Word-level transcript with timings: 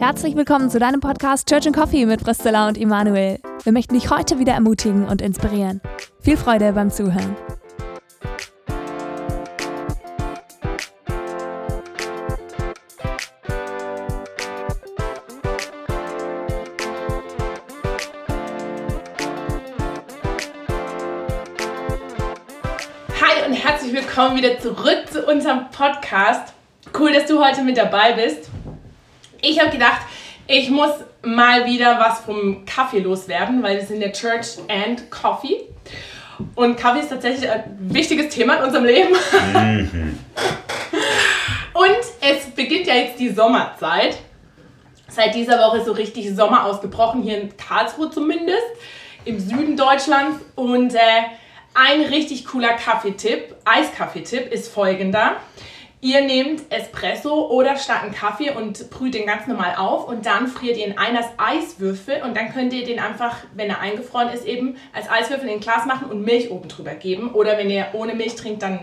Herzlich 0.00 0.34
willkommen 0.34 0.70
zu 0.70 0.78
deinem 0.78 1.00
Podcast 1.00 1.46
Church 1.46 1.66
and 1.66 1.76
Coffee 1.76 2.06
mit 2.06 2.24
Priscilla 2.24 2.66
und 2.68 2.78
Immanuel. 2.78 3.38
Wir 3.64 3.72
möchten 3.72 3.92
dich 3.92 4.08
heute 4.08 4.38
wieder 4.38 4.54
ermutigen 4.54 5.06
und 5.06 5.20
inspirieren. 5.20 5.82
Viel 6.22 6.38
Freude 6.38 6.72
beim 6.72 6.90
Zuhören. 6.90 7.36
Hi 23.20 23.46
und 23.46 23.52
herzlich 23.52 23.92
willkommen 23.92 24.38
wieder 24.38 24.58
zurück 24.60 25.04
zu 25.12 25.26
unserem 25.26 25.70
Podcast. 25.70 26.54
Cool, 26.98 27.12
dass 27.12 27.26
du 27.26 27.44
heute 27.44 27.60
mit 27.62 27.76
dabei 27.76 28.14
bist. 28.14 28.49
Ich 29.42 29.58
habe 29.60 29.70
gedacht, 29.70 30.02
ich 30.46 30.68
muss 30.70 30.90
mal 31.22 31.66
wieder 31.66 31.98
was 31.98 32.20
vom 32.20 32.64
Kaffee 32.64 33.00
loswerden, 33.00 33.62
weil 33.62 33.76
wir 33.78 33.86
sind 33.86 34.00
der 34.00 34.12
Church 34.12 34.58
and 34.68 35.10
Coffee. 35.10 35.62
Und 36.54 36.76
Kaffee 36.76 37.00
ist 37.00 37.10
tatsächlich 37.10 37.50
ein 37.50 37.76
wichtiges 37.80 38.34
Thema 38.34 38.56
in 38.58 38.64
unserem 38.64 38.84
Leben. 38.84 39.14
Und 41.72 41.98
es 42.20 42.50
beginnt 42.54 42.86
ja 42.86 42.94
jetzt 42.94 43.18
die 43.18 43.30
Sommerzeit. 43.30 44.18
Seit 45.08 45.34
dieser 45.34 45.58
Woche 45.58 45.78
ist 45.78 45.86
so 45.86 45.92
richtig 45.92 46.34
Sommer 46.34 46.64
ausgebrochen, 46.64 47.22
hier 47.22 47.40
in 47.40 47.56
Karlsruhe 47.56 48.10
zumindest, 48.10 48.66
im 49.24 49.40
Süden 49.40 49.76
Deutschlands. 49.76 50.38
Und 50.54 50.94
äh, 50.94 50.98
ein 51.74 52.02
richtig 52.02 52.44
cooler 52.46 52.74
Kaffeetipp, 52.74 53.54
Eiskaffeetipp 53.64 54.52
ist 54.52 54.72
folgender. 54.72 55.36
Ihr 56.02 56.22
nehmt 56.22 56.62
Espresso 56.72 57.48
oder 57.48 57.76
starken 57.76 58.14
Kaffee 58.14 58.52
und 58.52 58.88
brüht 58.88 59.12
den 59.12 59.26
ganz 59.26 59.46
normal 59.46 59.74
auf 59.76 60.08
und 60.08 60.24
dann 60.24 60.46
friert 60.46 60.78
ihr 60.78 60.86
in 60.86 60.96
Einers 60.96 61.26
Eiswürfel 61.36 62.22
und 62.22 62.34
dann 62.34 62.54
könnt 62.54 62.72
ihr 62.72 62.86
den 62.86 62.98
einfach, 62.98 63.36
wenn 63.54 63.68
er 63.68 63.80
eingefroren 63.80 64.30
ist, 64.30 64.46
eben 64.46 64.76
als 64.94 65.10
Eiswürfel 65.10 65.48
in 65.48 65.56
ein 65.56 65.60
Glas 65.60 65.84
machen 65.84 66.10
und 66.10 66.24
Milch 66.24 66.50
oben 66.50 66.68
drüber 66.68 66.94
geben. 66.94 67.32
Oder 67.32 67.58
wenn 67.58 67.68
ihr 67.68 67.88
ohne 67.92 68.14
Milch 68.14 68.34
trinkt, 68.34 68.62
dann 68.62 68.80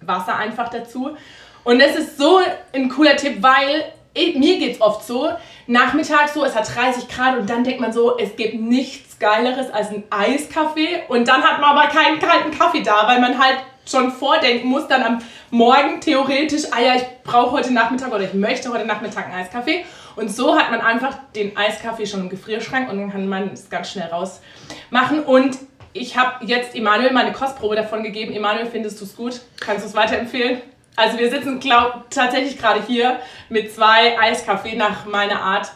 Wasser 0.00 0.36
einfach 0.36 0.68
dazu. 0.68 1.16
Und 1.62 1.80
das 1.80 1.94
ist 1.94 2.18
so 2.18 2.40
ein 2.72 2.88
cooler 2.88 3.16
Tipp, 3.16 3.42
weil 3.42 3.92
mir 4.14 4.58
geht 4.58 4.74
es 4.74 4.80
oft 4.80 5.06
so, 5.06 5.30
Nachmittag 5.68 6.30
so, 6.30 6.44
es 6.44 6.54
hat 6.54 6.74
30 6.74 7.06
Grad 7.06 7.38
und 7.38 7.48
dann 7.48 7.64
denkt 7.64 7.80
man 7.80 7.92
so, 7.92 8.18
es 8.18 8.34
gibt 8.34 8.54
nichts 8.54 9.18
Geileres 9.18 9.70
als 9.70 9.90
ein 9.90 10.04
Eiskaffee 10.10 11.02
und 11.08 11.28
dann 11.28 11.42
hat 11.42 11.60
man 11.60 11.76
aber 11.76 11.88
keinen 11.88 12.18
kalten 12.18 12.50
Kaffee 12.50 12.82
da, 12.82 13.06
weil 13.06 13.20
man 13.20 13.38
halt 13.38 13.58
schon 13.88 14.10
vordenken 14.10 14.68
muss, 14.68 14.88
dann 14.88 15.02
am 15.02 15.18
Morgen 15.50 16.00
theoretisch, 16.00 16.64
ah 16.72 16.80
ja, 16.80 16.96
ich 16.96 17.04
brauche 17.22 17.52
heute 17.52 17.72
Nachmittag 17.72 18.12
oder 18.12 18.24
ich 18.24 18.34
möchte 18.34 18.70
heute 18.70 18.84
Nachmittag 18.84 19.26
einen 19.26 19.34
Eiskaffee. 19.34 19.84
Und 20.16 20.34
so 20.34 20.58
hat 20.58 20.70
man 20.70 20.80
einfach 20.80 21.16
den 21.34 21.56
Eiskaffee 21.56 22.06
schon 22.06 22.20
im 22.20 22.28
Gefrierschrank 22.28 22.90
und 22.90 22.98
dann 22.98 23.12
kann 23.12 23.28
man 23.28 23.52
es 23.52 23.68
ganz 23.68 23.90
schnell 23.92 24.08
rausmachen. 24.08 25.22
Und 25.24 25.58
ich 25.92 26.16
habe 26.16 26.44
jetzt 26.44 26.74
Emanuel 26.74 27.12
meine 27.12 27.32
Kostprobe 27.32 27.76
davon 27.76 28.02
gegeben. 28.02 28.32
Emanuel, 28.32 28.66
findest 28.66 29.00
du 29.00 29.04
es 29.04 29.16
gut? 29.16 29.40
Kannst 29.60 29.84
du 29.84 29.88
es 29.88 29.94
weiterempfehlen? 29.94 30.62
Also 30.96 31.18
wir 31.18 31.30
sitzen 31.30 31.60
glaub, 31.60 32.10
tatsächlich 32.10 32.58
gerade 32.58 32.82
hier 32.86 33.20
mit 33.50 33.74
zwei 33.74 34.18
Eiskaffee 34.18 34.74
nach 34.74 35.04
meiner 35.04 35.42
Art, 35.42 35.70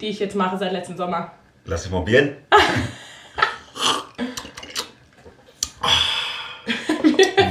die 0.00 0.08
ich 0.08 0.18
jetzt 0.18 0.36
mache 0.36 0.58
seit 0.58 0.72
letztem 0.72 0.96
Sommer. 0.96 1.32
Lass 1.64 1.82
dich 1.82 1.90
probieren. 1.90 2.36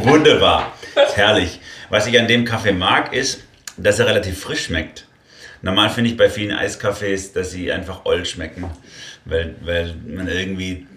Wunderbar. 0.08 0.74
Herrlich. 1.14 1.60
Was 1.90 2.08
ich 2.08 2.20
an 2.20 2.28
dem 2.28 2.46
Kaffee 2.46 2.72
mag, 2.72 3.14
ist, 3.14 3.42
dass 3.78 4.00
er 4.00 4.08
relativ 4.08 4.40
frisch 4.42 4.66
schmeckt. 4.66 5.06
Normal 5.62 5.90
finde 5.90 6.12
ich 6.12 6.18
bei 6.18 6.30
vielen 6.30 6.56
Eiskaffees, 6.56 7.34
dass 7.34 7.52
sie 7.52 7.72
einfach 7.72 8.06
old 8.06 8.28
schmecken. 8.28 8.66
Weil, 9.26 9.56
weil 9.62 9.94
man 10.08 10.30
irgendwie 10.30 10.88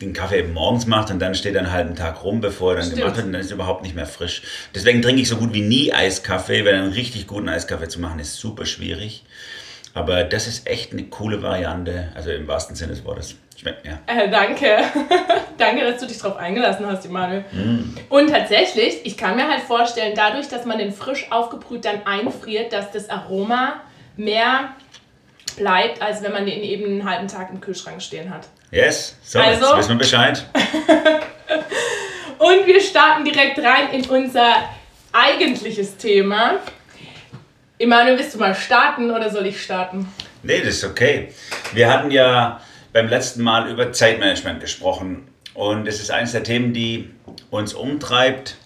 den 0.00 0.12
Kaffee 0.12 0.38
eben 0.38 0.52
morgens 0.52 0.86
macht 0.86 1.10
und 1.10 1.18
dann 1.18 1.34
steht 1.34 1.54
er 1.54 1.62
einen 1.62 1.72
halben 1.72 1.96
Tag 1.96 2.22
rum, 2.22 2.40
bevor 2.40 2.72
er 2.72 2.76
dann 2.76 2.84
Stimmt. 2.84 3.00
gemacht 3.00 3.16
wird 3.16 3.26
und 3.26 3.32
dann 3.32 3.40
ist 3.40 3.50
er 3.50 3.56
überhaupt 3.56 3.82
nicht 3.82 3.96
mehr 3.96 4.06
frisch. 4.06 4.42
Deswegen 4.74 5.02
trinke 5.02 5.22
ich 5.22 5.28
so 5.28 5.36
gut 5.36 5.52
wie 5.52 5.62
nie 5.62 5.92
Eiskaffee, 5.92 6.64
weil 6.64 6.74
einen 6.76 6.92
richtig 6.92 7.26
guten 7.26 7.48
Eiskaffee 7.48 7.88
zu 7.88 8.00
machen 8.00 8.20
ist 8.20 8.36
super 8.36 8.64
schwierig. 8.64 9.24
Aber 9.92 10.22
das 10.22 10.46
ist 10.46 10.68
echt 10.68 10.92
eine 10.92 11.04
coole 11.04 11.42
Variante, 11.42 12.12
also 12.14 12.30
im 12.30 12.46
wahrsten 12.46 12.76
Sinne 12.76 12.92
des 12.92 13.04
Wortes. 13.04 13.34
Schmeckt 13.56 13.84
mir. 13.84 13.98
Äh, 14.06 14.30
danke. 14.30 14.66
danke, 15.60 15.84
dass 15.84 16.00
du 16.00 16.06
dich 16.06 16.18
darauf 16.18 16.36
eingelassen 16.38 16.86
hast, 16.86 17.04
Emanuel. 17.06 17.44
Und 18.08 18.30
tatsächlich, 18.30 19.00
ich 19.04 19.16
kann 19.16 19.36
mir 19.36 19.48
halt 19.48 19.62
vorstellen, 19.62 20.14
dadurch, 20.16 20.48
dass 20.48 20.64
man 20.64 20.78
den 20.78 20.92
frisch 20.92 21.26
aufgebrüht 21.30 21.84
dann 21.84 22.06
einfriert, 22.06 22.72
dass 22.72 22.90
das 22.92 23.08
Aroma 23.10 23.80
mehr 24.16 24.74
bleibt, 25.56 26.00
als 26.02 26.22
wenn 26.22 26.32
man 26.32 26.46
den 26.46 26.62
eben 26.62 26.84
einen 26.86 27.08
halben 27.08 27.28
Tag 27.28 27.50
im 27.50 27.60
Kühlschrank 27.60 28.00
stehen 28.02 28.32
hat. 28.32 28.46
Yes, 28.70 29.16
so, 29.22 29.38
Also- 29.38 29.66
jetzt 29.66 29.76
wissen 29.78 29.90
wir 29.90 29.98
Bescheid. 29.98 30.46
Und 32.38 32.66
wir 32.66 32.80
starten 32.80 33.24
direkt 33.24 33.58
rein 33.58 33.90
in 33.92 34.06
unser 34.08 34.54
eigentliches 35.12 35.96
Thema. 35.96 36.54
Emanuel, 37.78 38.18
willst 38.18 38.34
du 38.34 38.38
mal 38.38 38.54
starten 38.54 39.10
oder 39.10 39.28
soll 39.30 39.46
ich 39.46 39.62
starten? 39.62 40.10
Nee, 40.42 40.60
das 40.60 40.74
ist 40.76 40.84
okay. 40.84 41.32
Wir 41.72 41.92
hatten 41.92 42.10
ja 42.10 42.60
beim 42.92 43.08
letzten 43.08 43.42
Mal 43.42 43.70
über 43.70 43.92
Zeitmanagement 43.92 44.60
gesprochen. 44.60 45.28
Und 45.54 45.88
es 45.88 46.00
ist 46.00 46.10
eines 46.10 46.32
der 46.32 46.42
Themen, 46.42 46.72
die 46.72 47.10
uns 47.50 47.74
umtreibt, 47.74 48.56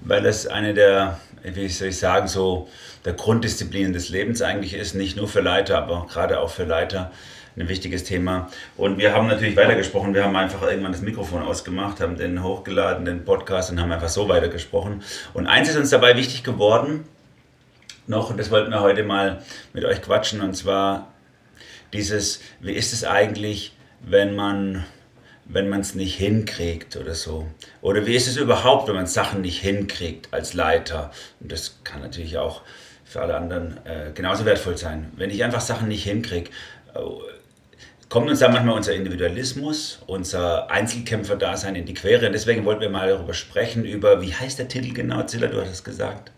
weil 0.00 0.26
es 0.26 0.46
eine 0.46 0.74
der, 0.74 1.20
wie 1.42 1.68
soll 1.68 1.88
ich 1.88 1.98
sagen, 1.98 2.28
so 2.28 2.68
der 3.04 3.14
Grunddisziplinen 3.14 3.92
des 3.92 4.08
Lebens 4.08 4.42
eigentlich 4.42 4.74
ist. 4.74 4.94
Nicht 4.94 5.16
nur 5.16 5.28
für 5.28 5.40
Leiter, 5.40 5.78
aber 5.78 6.06
gerade 6.10 6.40
auch 6.40 6.50
für 6.50 6.64
Leiter 6.64 7.10
ein 7.58 7.68
wichtiges 7.68 8.04
Thema. 8.04 8.50
Und 8.76 8.98
wir 8.98 9.14
haben 9.14 9.28
natürlich 9.28 9.56
weitergesprochen. 9.56 10.12
Wir 10.12 10.24
haben 10.24 10.36
einfach 10.36 10.62
irgendwann 10.62 10.92
das 10.92 11.00
Mikrofon 11.00 11.42
ausgemacht, 11.42 12.00
haben 12.00 12.16
den 12.16 12.42
hochgeladen, 12.42 13.06
den 13.06 13.24
Podcast 13.24 13.70
und 13.70 13.80
haben 13.80 13.90
einfach 13.90 14.10
so 14.10 14.28
weitergesprochen. 14.28 15.02
Und 15.32 15.46
eins 15.46 15.70
ist 15.70 15.76
uns 15.76 15.90
dabei 15.90 16.16
wichtig 16.16 16.44
geworden, 16.44 17.04
noch, 18.08 18.30
und 18.30 18.38
das 18.38 18.50
wollten 18.50 18.70
wir 18.70 18.80
heute 18.82 19.02
mal 19.02 19.42
mit 19.72 19.84
euch 19.84 20.00
quatschen, 20.00 20.40
und 20.40 20.54
zwar 20.54 21.12
dieses, 21.92 22.40
wie 22.60 22.72
ist 22.72 22.92
es 22.92 23.04
eigentlich, 23.04 23.74
wenn 24.00 24.36
man 24.36 24.84
wenn 25.48 25.68
man 25.68 25.80
es 25.80 25.94
nicht 25.94 26.16
hinkriegt 26.16 26.96
oder 26.96 27.14
so? 27.14 27.46
Oder 27.82 28.06
wie 28.06 28.14
ist 28.14 28.26
es 28.26 28.36
überhaupt, 28.36 28.88
wenn 28.88 28.94
man 28.94 29.06
Sachen 29.06 29.42
nicht 29.42 29.60
hinkriegt 29.60 30.32
als 30.32 30.54
Leiter? 30.54 31.10
Und 31.40 31.52
das 31.52 31.78
kann 31.84 32.00
natürlich 32.00 32.38
auch 32.38 32.62
für 33.04 33.22
alle 33.22 33.36
anderen 33.36 33.78
äh, 33.84 34.10
genauso 34.14 34.44
wertvoll 34.44 34.76
sein. 34.76 35.12
Wenn 35.16 35.30
ich 35.30 35.44
einfach 35.44 35.60
Sachen 35.60 35.88
nicht 35.88 36.04
hinkriege, 36.04 36.50
äh, 36.94 37.00
kommt 38.08 38.28
uns 38.28 38.40
da 38.40 38.48
manchmal 38.48 38.76
unser 38.76 38.94
Individualismus, 38.94 40.00
unser 40.06 40.70
Einzelkämpfer-Dasein 40.70 41.76
in 41.76 41.86
die 41.86 41.94
Quere. 41.94 42.26
Und 42.26 42.32
deswegen 42.32 42.64
wollten 42.64 42.80
wir 42.80 42.90
mal 42.90 43.08
darüber 43.08 43.34
sprechen, 43.34 43.84
über, 43.84 44.20
wie 44.22 44.34
heißt 44.34 44.58
der 44.58 44.68
Titel 44.68 44.92
genau? 44.92 45.22
Zilla, 45.24 45.46
du 45.48 45.60
hast 45.60 45.70
es 45.70 45.84
gesagt. 45.84 46.32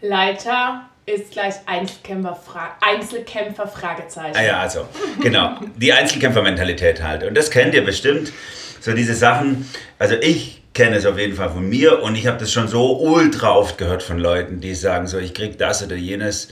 Leiter 0.00 0.88
ist 1.06 1.32
gleich 1.32 1.54
Einzelkämpfer, 1.66 2.34
Fra 2.34 2.76
Einzelkämpfer 2.80 3.66
Fragezeichen. 3.66 4.36
Ah 4.36 4.42
ja, 4.42 4.60
also, 4.60 4.88
genau. 5.20 5.58
Die 5.76 5.92
Einzelkämpfermentalität 5.92 7.02
halt. 7.02 7.24
Und 7.24 7.34
das 7.34 7.50
kennt 7.50 7.74
ihr 7.74 7.84
bestimmt. 7.84 8.32
So 8.80 8.92
diese 8.92 9.14
Sachen, 9.14 9.68
also 9.98 10.14
ich 10.14 10.62
kenne 10.74 10.96
es 10.96 11.06
auf 11.06 11.18
jeden 11.18 11.36
Fall 11.36 11.50
von 11.50 11.68
mir 11.68 12.02
und 12.02 12.16
ich 12.16 12.26
habe 12.26 12.38
das 12.38 12.52
schon 12.52 12.68
so 12.68 12.98
ultra 13.00 13.54
oft 13.54 13.78
gehört 13.78 14.02
von 14.02 14.18
Leuten, 14.18 14.60
die 14.60 14.74
sagen 14.74 15.06
so, 15.06 15.18
ich 15.18 15.32
krieg 15.32 15.56
das 15.58 15.84
oder 15.84 15.96
jenes 15.96 16.48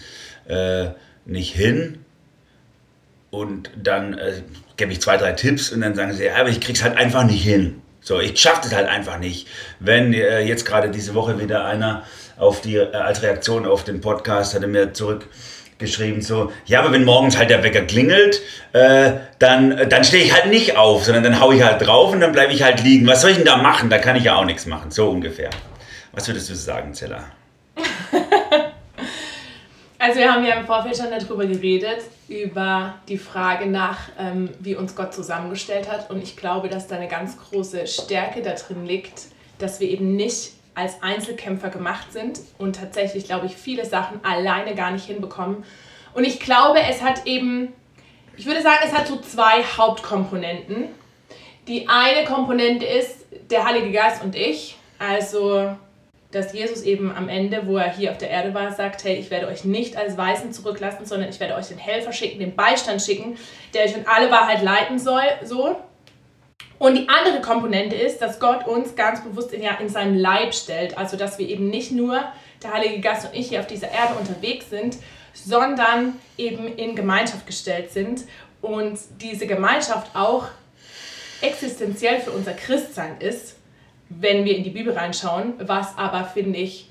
äh, 0.47 0.89
nicht 1.25 1.55
hin. 1.55 2.05
Und 3.31 3.71
dann 3.77 4.19
äh, 4.19 4.43
gebe 4.77 4.93
ich 4.93 5.01
zwei, 5.01 5.17
drei 5.17 5.33
Tipps 5.33 5.73
und 5.73 5.81
dann 5.81 5.95
sagen 5.95 6.13
sie, 6.13 6.25
ja, 6.25 6.37
aber 6.37 6.51
ich 6.51 6.61
krieg's 6.61 6.83
halt 6.83 6.97
einfach 6.97 7.25
nicht 7.25 7.43
hin. 7.43 7.81
So, 8.01 8.21
ich 8.21 8.39
schaffe 8.39 8.67
es 8.67 8.75
halt 8.75 8.89
einfach 8.89 9.19
nicht. 9.19 9.49
Wenn 9.81 10.13
äh, 10.13 10.41
jetzt 10.41 10.67
gerade 10.67 10.91
diese 10.91 11.15
Woche 11.15 11.41
wieder 11.41 11.65
einer 11.65 12.03
auf 12.43 12.61
die, 12.61 12.77
äh, 12.77 12.93
als 12.93 13.23
Reaktion 13.23 13.67
auf 13.67 13.85
den 13.85 14.01
Podcast 14.01 14.55
hatte 14.55 14.67
mir 14.67 14.93
zurückgeschrieben, 14.93 16.21
so, 16.21 16.53
ja, 16.67 16.81
aber 16.81 16.93
wenn 16.93 17.05
morgens 17.05 17.39
halt 17.39 17.51
der 17.51 17.63
Wecker 17.63 17.83
klingelt, 17.83 18.43
äh, 18.73 19.13
dann, 19.39 19.73
äh, 19.73 19.87
dann 19.89 20.05
stehe 20.05 20.25
ich 20.25 20.35
halt 20.35 20.47
nicht 20.47 20.77
auf, 20.77 21.05
sondern 21.05 21.25
dann 21.25 21.41
haue 21.41 21.55
ich 21.55 21.63
halt 21.63 21.87
drauf 21.87 22.13
und 22.13 22.21
dann 22.21 22.33
bleibe 22.33 22.53
ich 22.53 22.63
halt 22.63 22.83
liegen. 22.83 23.07
Was 23.07 23.23
soll 23.23 23.31
ich 23.31 23.37
denn 23.37 23.47
da 23.47 23.57
machen? 23.57 23.89
Da 23.89 23.99
kann 23.99 24.17
ich 24.17 24.25
ja 24.25 24.37
auch 24.37 24.45
nichts 24.45 24.67
machen, 24.67 24.91
so 24.91 25.09
ungefähr. 25.09 25.51
Was 26.13 26.29
würdest 26.29 26.51
du 26.51 26.55
sagen, 26.55 26.93
Zella? 26.93 27.25
Also 30.05 30.19
wir 30.19 30.33
haben 30.33 30.45
ja 30.45 30.57
im 30.57 30.67
Vorfeld 30.67 30.97
schon 30.97 31.13
darüber 31.17 31.47
geredet, 31.47 31.99
über 32.27 32.97
die 33.07 33.19
Frage 33.19 33.67
nach, 33.67 34.09
ähm, 34.19 34.51
wie 34.59 34.75
uns 34.75 34.97
Gott 34.97 35.15
zusammengestellt 35.15 35.89
hat. 35.89 36.11
Und 36.11 36.21
ich 36.21 36.37
glaube, 36.37 36.69
dass 36.69 36.89
da 36.89 36.97
eine 36.97 37.07
ganz 37.07 37.37
große 37.39 37.87
Stärke 37.87 38.43
da 38.43 38.55
drin 38.55 38.85
liegt, 38.85 39.27
dass 39.61 39.79
wir 39.79 39.89
eben 39.89 40.17
nicht 40.17 40.55
als 40.75 41.03
Einzelkämpfer 41.03 41.69
gemacht 41.69 42.13
sind 42.13 42.41
und 42.59 42.77
tatsächlich, 42.77 43.25
glaube 43.25 43.47
ich, 43.47 43.57
viele 43.57 43.85
Sachen 43.85 44.25
alleine 44.25 44.75
gar 44.75 44.91
nicht 44.91 45.05
hinbekommen. 45.05 45.65
Und 46.15 46.25
ich 46.25 46.41
glaube, 46.41 46.81
es 46.81 47.03
hat 47.03 47.27
eben, 47.27 47.73
ich 48.37 48.47
würde 48.47 48.63
sagen, 48.63 48.81
es 48.85 48.93
hat 48.93 49.07
so 49.07 49.17
zwei 49.21 49.63
Hauptkomponenten. 49.63 50.89
Die 51.69 51.89
eine 51.89 52.25
Komponente 52.27 52.87
ist 52.87 53.27
der 53.51 53.65
Heilige 53.65 53.93
Geist 53.93 54.23
und 54.23 54.35
ich. 54.35 54.77
Also 54.99 55.77
dass 56.33 56.53
Jesus 56.53 56.83
eben 56.83 57.15
am 57.15 57.29
Ende, 57.29 57.67
wo 57.67 57.77
er 57.77 57.95
hier 57.95 58.11
auf 58.11 58.19
der 58.19 58.31
Erde 58.31 58.55
war, 58.55 58.73
sagt, 58.73 59.05
hey, 59.05 59.17
ich 59.17 59.31
werde 59.31 59.47
euch 59.47 59.65
nicht 59.65 59.97
als 59.97 60.17
Weißen 60.17 60.53
zurücklassen, 60.53 61.05
sondern 61.05 61.29
ich 61.29 61.39
werde 61.39 61.55
euch 61.55 61.69
den 61.69 61.79
Helfer 61.79 62.13
schicken, 62.13 62.41
den 62.41 62.57
Beistand 62.57 63.03
schicken, 63.03 63.37
der 63.75 63.85
euch 63.85 63.95
in 63.95 64.07
alle 64.07 64.31
Wahrheit 64.31 64.63
leiten 64.63 64.99
soll, 64.99 65.23
so. 65.45 65.77
Und 66.83 66.97
die 66.97 67.09
andere 67.09 67.41
Komponente 67.41 67.95
ist, 67.95 68.19
dass 68.19 68.41
Gott 68.41 68.67
uns 68.67 68.97
ganz 68.97 69.23
bewusst 69.23 69.53
in, 69.53 69.63
ja, 69.63 69.75
in 69.79 69.89
seinen 69.89 70.17
Leib 70.19 70.53
stellt, 70.53 70.99
also 70.99 71.17
dass 71.17 71.39
wir 71.39 71.49
eben 71.49 71.69
nicht 71.69 71.93
nur 71.93 72.25
der 72.63 72.73
Heilige 72.73 73.01
Geist 73.01 73.27
und 73.27 73.39
ich 73.39 73.51
hier 73.51 73.61
auf 73.61 73.69
dieser 73.69 73.91
Erde 73.91 74.15
unterwegs 74.19 74.69
sind, 74.69 74.97
sondern 75.33 76.15
eben 76.37 76.67
in 76.77 76.97
Gemeinschaft 76.97 77.47
gestellt 77.47 77.93
sind 77.93 78.25
und 78.61 78.99
diese 79.21 79.47
Gemeinschaft 79.47 80.17
auch 80.17 80.49
existenziell 81.41 82.21
für 82.21 82.33
unser 82.33 82.53
Christsein 82.53 83.21
ist 83.21 83.57
wenn 84.21 84.45
wir 84.45 84.57
in 84.57 84.65
die 84.65 84.71
Bibel 84.71 84.93
reinschauen, 84.93 85.55
was 85.59 85.97
aber, 85.97 86.25
finde 86.25 86.59
ich, 86.59 86.89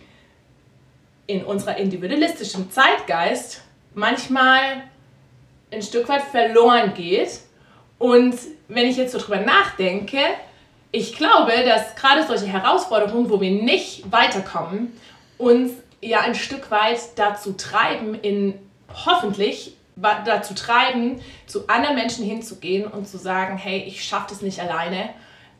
in 1.28 1.44
unserer 1.44 1.78
individualistischen 1.78 2.72
Zeitgeist 2.72 3.62
manchmal 3.94 4.84
ein 5.72 5.82
Stück 5.82 6.10
weit 6.10 6.24
verloren 6.24 6.94
geht. 6.94 7.42
Und 8.02 8.36
wenn 8.68 8.88
ich 8.88 8.98
jetzt 8.98 9.12
so 9.12 9.20
drüber 9.20 9.42
nachdenke, 9.42 10.18
ich 10.92 11.16
glaube, 11.16 11.52
dass 11.64 11.94
gerade 11.94 12.26
solche 12.26 12.48
Herausforderungen, 12.48 13.30
wo 13.30 13.40
wir 13.40 13.52
nicht 13.52 14.12
weiterkommen, 14.12 14.92
uns 15.38 15.74
ja 16.02 16.22
ein 16.22 16.34
Stück 16.34 16.72
weit 16.72 16.98
dazu 17.16 17.54
treiben, 17.54 18.16
in 18.16 18.56
hoffentlich 19.06 19.76
dazu 19.96 20.56
treiben, 20.56 21.22
zu 21.46 21.68
anderen 21.68 21.94
Menschen 21.94 22.26
hinzugehen 22.26 22.88
und 22.88 23.08
zu 23.08 23.20
sagen, 23.20 23.56
hey, 23.56 23.84
ich 23.86 24.04
schaffe 24.04 24.30
das 24.30 24.42
nicht 24.42 24.60
alleine. 24.60 25.10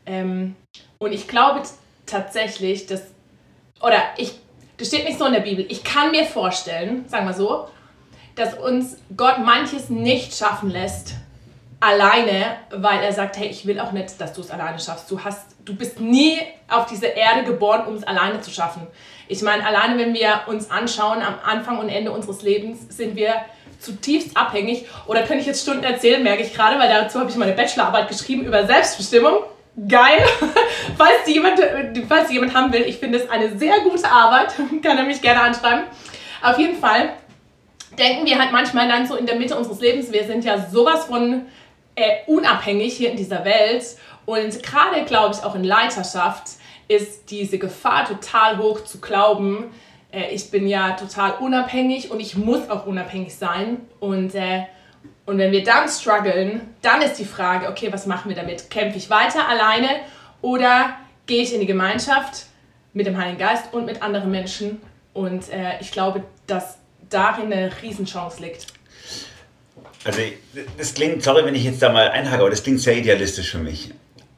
Ähm, 0.04 0.56
und 0.98 1.12
ich 1.12 1.28
glaube 1.28 1.62
tatsächlich, 2.06 2.86
dass, 2.86 3.02
oder 3.80 4.02
ich, 4.16 4.32
das 4.78 4.88
steht 4.88 5.04
nicht 5.04 5.20
so 5.20 5.26
in 5.26 5.32
der 5.32 5.42
Bibel, 5.42 5.64
ich 5.68 5.84
kann 5.84 6.10
mir 6.10 6.24
vorstellen, 6.24 7.04
sagen 7.06 7.24
wir 7.24 7.34
so, 7.34 7.68
dass 8.34 8.58
uns 8.58 8.96
Gott 9.16 9.38
manches 9.38 9.90
nicht 9.90 10.34
schaffen 10.34 10.70
lässt, 10.70 11.14
alleine, 11.82 12.58
weil 12.70 13.02
er 13.02 13.12
sagt, 13.12 13.36
hey, 13.36 13.48
ich 13.48 13.66
will 13.66 13.80
auch 13.80 13.90
nicht, 13.90 14.20
dass 14.20 14.32
du 14.32 14.40
es 14.40 14.50
alleine 14.50 14.78
schaffst. 14.78 15.10
Du, 15.10 15.22
hast, 15.24 15.56
du 15.64 15.74
bist 15.74 15.98
nie 15.98 16.38
auf 16.68 16.86
diese 16.86 17.06
Erde 17.06 17.42
geboren, 17.42 17.86
um 17.86 17.94
es 17.94 18.04
alleine 18.04 18.40
zu 18.40 18.52
schaffen. 18.52 18.86
Ich 19.26 19.42
meine, 19.42 19.66
alleine 19.66 19.98
wenn 19.98 20.14
wir 20.14 20.42
uns 20.46 20.70
anschauen, 20.70 21.22
am 21.22 21.34
Anfang 21.44 21.78
und 21.78 21.88
Ende 21.88 22.12
unseres 22.12 22.42
Lebens 22.42 22.96
sind 22.96 23.16
wir 23.16 23.34
zutiefst 23.80 24.36
abhängig. 24.36 24.86
Oder 25.08 25.22
könnte 25.22 25.38
ich 25.38 25.46
jetzt 25.46 25.62
Stunden 25.62 25.82
erzählen, 25.82 26.22
merke 26.22 26.44
ich 26.44 26.54
gerade, 26.54 26.78
weil 26.78 26.88
dazu 26.88 27.18
habe 27.18 27.28
ich 27.30 27.36
meine 27.36 27.52
Bachelorarbeit 27.52 28.06
geschrieben 28.06 28.44
über 28.44 28.64
Selbstbestimmung 28.64 29.38
geil. 29.88 30.24
falls, 30.96 31.24
die 31.26 31.32
jemand, 31.32 31.58
falls 32.08 32.28
die 32.28 32.34
jemand 32.34 32.54
haben 32.54 32.72
will, 32.72 32.82
ich 32.82 32.98
finde 32.98 33.18
es 33.18 33.28
eine 33.28 33.58
sehr 33.58 33.80
gute 33.80 34.08
Arbeit. 34.08 34.54
Kann 34.84 34.98
er 34.98 35.04
mich 35.04 35.20
gerne 35.20 35.40
anschreiben. 35.40 35.82
Auf 36.42 36.58
jeden 36.58 36.78
Fall 36.78 37.14
denken 37.98 38.24
wir 38.24 38.38
halt 38.38 38.52
manchmal 38.52 38.88
dann 38.88 39.04
so 39.04 39.16
in 39.16 39.26
der 39.26 39.34
Mitte 39.36 39.56
unseres 39.56 39.80
Lebens, 39.80 40.12
wir 40.12 40.24
sind 40.24 40.44
ja 40.44 40.58
sowas 40.70 41.06
von 41.06 41.46
äh, 41.94 42.24
unabhängig 42.26 42.96
hier 42.96 43.10
in 43.10 43.16
dieser 43.16 43.44
Welt. 43.44 43.84
Und 44.24 44.62
gerade, 44.62 45.04
glaube 45.04 45.34
ich, 45.34 45.44
auch 45.44 45.54
in 45.54 45.64
Leiterschaft 45.64 46.44
ist 46.88 47.30
diese 47.30 47.58
Gefahr 47.58 48.06
total 48.06 48.58
hoch 48.58 48.84
zu 48.84 49.00
glauben, 49.00 49.72
äh, 50.12 50.30
ich 50.32 50.50
bin 50.50 50.68
ja 50.68 50.92
total 50.92 51.32
unabhängig 51.40 52.10
und 52.10 52.20
ich 52.20 52.36
muss 52.36 52.68
auch 52.70 52.86
unabhängig 52.86 53.34
sein. 53.34 53.80
Und 53.98 54.34
äh, 54.34 54.64
und 55.24 55.38
wenn 55.38 55.52
wir 55.52 55.62
dann 55.62 55.88
strugglen, 55.88 56.74
dann 56.82 57.00
ist 57.00 57.18
die 57.18 57.24
Frage, 57.24 57.68
okay, 57.68 57.92
was 57.92 58.06
machen 58.06 58.28
wir 58.28 58.36
damit? 58.36 58.70
Kämpfe 58.70 58.98
ich 58.98 59.08
weiter 59.08 59.48
alleine 59.48 59.88
oder 60.40 60.96
gehe 61.26 61.42
ich 61.42 61.54
in 61.54 61.60
die 61.60 61.66
Gemeinschaft 61.66 62.46
mit 62.92 63.06
dem 63.06 63.16
Heiligen 63.16 63.38
Geist 63.38 63.72
und 63.72 63.86
mit 63.86 64.02
anderen 64.02 64.30
Menschen? 64.30 64.82
Und 65.12 65.48
äh, 65.50 65.78
ich 65.80 65.92
glaube, 65.92 66.24
dass 66.46 66.78
darin 67.08 67.52
eine 67.52 67.70
Riesenchance 67.82 68.42
liegt. 68.42 68.66
Also 70.04 70.20
das 70.78 70.94
klingt, 70.94 71.22
sorry, 71.22 71.44
wenn 71.44 71.54
ich 71.54 71.64
jetzt 71.64 71.82
da 71.82 71.92
mal 71.92 72.08
einhake, 72.08 72.40
aber 72.40 72.50
das 72.50 72.62
klingt 72.62 72.80
sehr 72.80 72.96
idealistisch 72.96 73.50
für 73.50 73.58
mich. 73.58 73.90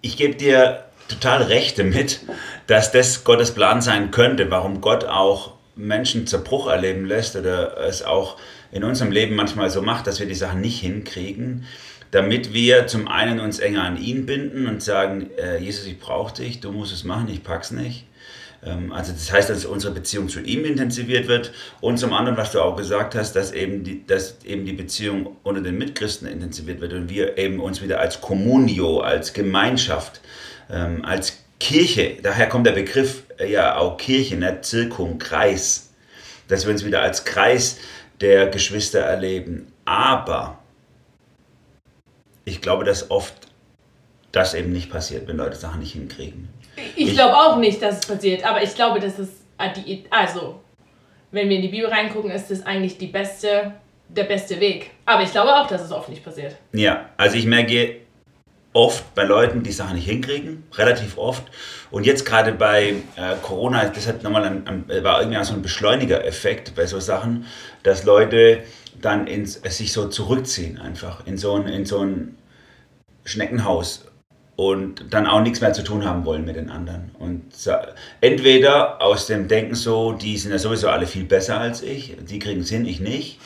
Ich 0.03 0.17
gebe 0.17 0.35
dir 0.35 0.85
total 1.09 1.43
recht 1.43 1.79
damit, 1.79 2.21
dass 2.67 2.93
das 2.93 3.25
Gottes 3.25 3.53
Plan 3.53 3.81
sein 3.81 4.11
könnte, 4.11 4.51
warum 4.51 4.81
Gott 4.81 5.05
auch 5.05 5.55
Menschen 5.77 6.27
Zerbruch 6.27 6.69
erleben 6.69 7.07
lässt 7.07 7.37
oder 7.37 7.79
es 7.79 8.03
auch 8.03 8.37
in 8.73 8.85
unserem 8.85 9.11
Leben 9.11 9.35
manchmal 9.35 9.71
so 9.71 9.83
macht, 9.83 10.07
dass 10.07 10.21
wir 10.21 10.27
die 10.27 10.35
Sachen 10.35 10.61
nicht 10.61 10.81
hinkriegen, 10.81 11.67
damit 12.11 12.53
wir 12.53 12.87
zum 12.87 13.09
einen 13.09 13.41
uns 13.41 13.59
enger 13.59 13.83
an 13.83 14.01
ihn 14.01 14.27
binden 14.27 14.67
und 14.67 14.83
sagen, 14.83 15.31
äh, 15.37 15.59
Jesus, 15.59 15.87
ich 15.87 15.99
brauche 15.99 16.35
dich, 16.35 16.61
du 16.61 16.71
musst 16.71 16.93
es 16.93 17.05
machen, 17.05 17.29
ich 17.29 17.43
pack's 17.43 17.71
nicht. 17.71 18.05
Ähm, 18.65 18.93
also 18.93 19.13
das 19.13 19.33
heißt, 19.33 19.51
dass 19.51 19.65
unsere 19.65 19.93
Beziehung 19.93 20.29
zu 20.29 20.41
ihm 20.41 20.65
intensiviert 20.65 21.29
wird 21.29 21.53
und 21.81 21.99
zum 21.99 22.13
anderen, 22.13 22.37
was 22.37 22.53
du 22.53 22.61
auch 22.61 22.77
gesagt 22.77 23.15
hast, 23.15 23.35
dass 23.37 23.53
eben 23.53 23.85
die, 23.85 24.07
dass 24.07 24.37
eben 24.45 24.65
die 24.65 24.73
Beziehung 24.73 25.37
unter 25.43 25.61
den 25.61 25.79
Mitchristen 25.79 26.27
intensiviert 26.27 26.81
wird 26.81 26.93
und 26.93 27.09
wir 27.09 27.39
eben 27.39 27.61
uns 27.61 27.83
wieder 27.83 28.01
als 28.01 28.21
Communio, 28.21 29.01
als 29.01 29.33
Gemeinschaft, 29.33 30.21
ähm, 30.71 31.05
als 31.05 31.39
Kirche, 31.61 32.19
daher 32.23 32.49
kommt 32.49 32.67
der 32.67 32.73
Begriff 32.73 33.25
äh, 33.39 33.51
ja 33.51 33.77
auch 33.77 33.97
Kirche, 33.97 34.37
ne, 34.37 34.61
Zirkum, 34.61 35.19
Kreis, 35.19 35.91
dass 36.49 36.67
wir 36.67 36.73
uns 36.73 36.85
wieder 36.85 37.03
als 37.03 37.25
Kreis 37.25 37.79
der 38.21 38.49
Geschwister 38.49 39.01
erleben. 39.01 39.67
Aber 39.85 40.59
ich 42.45 42.61
glaube, 42.61 42.85
dass 42.85 43.11
oft 43.11 43.35
das 44.33 44.55
eben 44.55 44.73
nicht 44.73 44.91
passiert, 44.91 45.29
wenn 45.29 45.37
Leute 45.37 45.57
Sachen 45.57 45.81
nicht 45.81 45.93
hinkriegen. 45.93 46.49
Ich, 46.97 47.13
glaube 47.13 47.35
auch 47.35 47.57
nicht, 47.57 47.83
dass 47.83 48.01
es 48.01 48.07
passiert, 48.07 48.45
aber 48.45 48.63
ich 48.63 48.75
glaube, 48.75 49.01
dass 49.01 49.19
es 49.19 49.29
also 50.11 50.61
wenn 51.35 51.49
wir 51.49 51.57
in 51.57 51.63
die 51.63 51.69
Bibel 51.69 51.89
reingucken, 51.89 52.31
ist 52.31 52.51
das 52.51 52.65
eigentlich 52.65 52.97
die 52.97 53.09
beste, 53.09 53.73
der 54.09 54.25
beste 54.25 54.61
Weg. 54.61 54.93
Aber 55.05 55.23
ich 55.23 55.33
glaube 55.33 55.55
auch, 55.55 55.67
dass 55.67 55.83
es 55.83 55.91
oft 55.91 56.09
nicht 56.09 56.25
passiert. 56.25 56.57
Ja, 56.73 57.11
also 57.17 57.37
ich 57.37 57.45
merke 57.45 57.97
oft 58.73 59.15
bei 59.15 59.25
Leuten, 59.25 59.63
die 59.63 59.73
Sachen 59.73 59.97
nicht 59.97 60.07
hinkriegen, 60.07 60.65
relativ 60.75 61.19
oft. 61.19 61.45
Und 61.91 62.07
jetzt 62.07 62.25
gerade 62.25 62.53
bei 62.53 62.95
äh, 63.17 63.35
Corona, 63.43 63.89
das 63.89 64.07
hat 64.07 64.23
nochmal 64.23 64.45
ein, 64.45 64.67
ein, 64.67 65.05
war 65.05 65.21
irgendwie 65.21 65.45
so 65.45 65.55
ein 65.55 65.63
Beschleuniger-Effekt 65.63 66.75
bei 66.75 66.87
so 66.87 67.01
Sachen, 67.01 67.47
dass 67.83 68.05
Leute 68.05 68.63
dann 69.01 69.27
ins, 69.27 69.55
sich 69.55 69.93
so 69.93 70.09
zurückziehen 70.09 70.79
einfach 70.79 71.27
in 71.27 71.37
so 71.37 71.55
ein, 71.55 71.67
in 71.67 71.85
so 71.85 72.01
ein 72.01 72.37
Schneckenhaus 73.25 74.07
und 74.57 75.07
dann 75.11 75.27
auch 75.27 75.41
nichts 75.41 75.61
mehr 75.61 75.73
zu 75.73 75.83
tun 75.83 76.05
haben 76.05 76.25
wollen 76.25 76.45
mit 76.45 76.57
den 76.57 76.71
anderen. 76.71 77.11
Und 77.19 77.43
entweder 78.21 79.03
aus 79.03 79.27
dem 79.27 79.49
Denken 79.49 79.75
so, 79.75 80.13
die 80.13 80.37
sind 80.37 80.53
ja 80.53 80.59
sowieso 80.59 80.89
alle 80.89 81.07
viel 81.07 81.25
besser 81.25 81.61
als 81.61 81.83
ich, 81.83 82.17
die 82.29 82.39
kriegen 82.39 82.61
es 82.61 82.71
hin, 82.71 82.87
ich 82.87 83.01
nicht. 83.01 83.41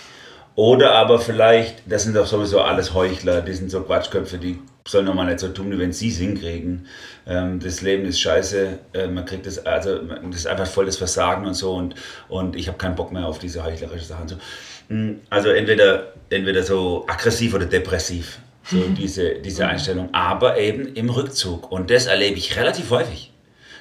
Oder 0.55 0.97
aber 0.97 1.21
vielleicht, 1.21 1.83
das 1.87 2.03
sind 2.03 2.17
doch 2.17 2.27
sowieso 2.27 2.61
alles 2.61 2.93
Heuchler, 2.93 3.43
die 3.43 3.53
sind 3.53 3.71
so 3.71 3.81
Quatschköpfe, 3.83 4.39
die 4.39 4.59
sollen 4.89 5.07
doch 5.07 5.15
mal 5.15 5.27
nicht 5.27 5.39
so 5.39 5.49
tun, 5.49 5.79
wenn 5.79 5.93
sie 5.93 6.09
es 6.09 6.19
hinkriegen. 6.19 6.87
Ähm, 7.27 7.61
das 7.61 7.81
Leben 7.81 8.05
ist 8.05 8.21
scheiße, 8.21 8.79
äh, 8.93 9.07
man 9.07 9.25
kriegt 9.25 9.47
das, 9.47 9.65
also 9.65 9.99
das 9.99 10.37
ist 10.37 10.47
einfach 10.49 10.67
volles 10.67 10.97
Versagen 10.97 11.47
und 11.47 11.55
so 11.55 11.75
und, 11.75 11.95
und 12.29 12.57
ich 12.57 12.67
habe 12.67 12.77
keinen 12.77 12.97
Bock 12.97 13.13
mehr 13.13 13.27
auf 13.27 13.39
diese 13.39 13.65
heuchlerischen 13.65 14.09
Sachen. 14.09 14.41
Hm, 14.89 15.21
also 15.31 15.51
entweder, 15.51 16.13
entweder 16.29 16.65
so 16.65 17.05
aggressiv 17.07 17.55
oder 17.55 17.67
depressiv, 17.67 18.41
so 18.71 18.89
diese, 18.91 19.35
diese. 19.37 19.67
Einstellung, 19.67 20.13
aber 20.13 20.59
eben 20.59 20.95
im 20.95 21.11
Rückzug. 21.11 21.71
Und 21.71 21.91
das 21.91 22.07
erlebe 22.07 22.39
ich 22.39 22.57
relativ 22.57 22.91
häufig 22.91 23.33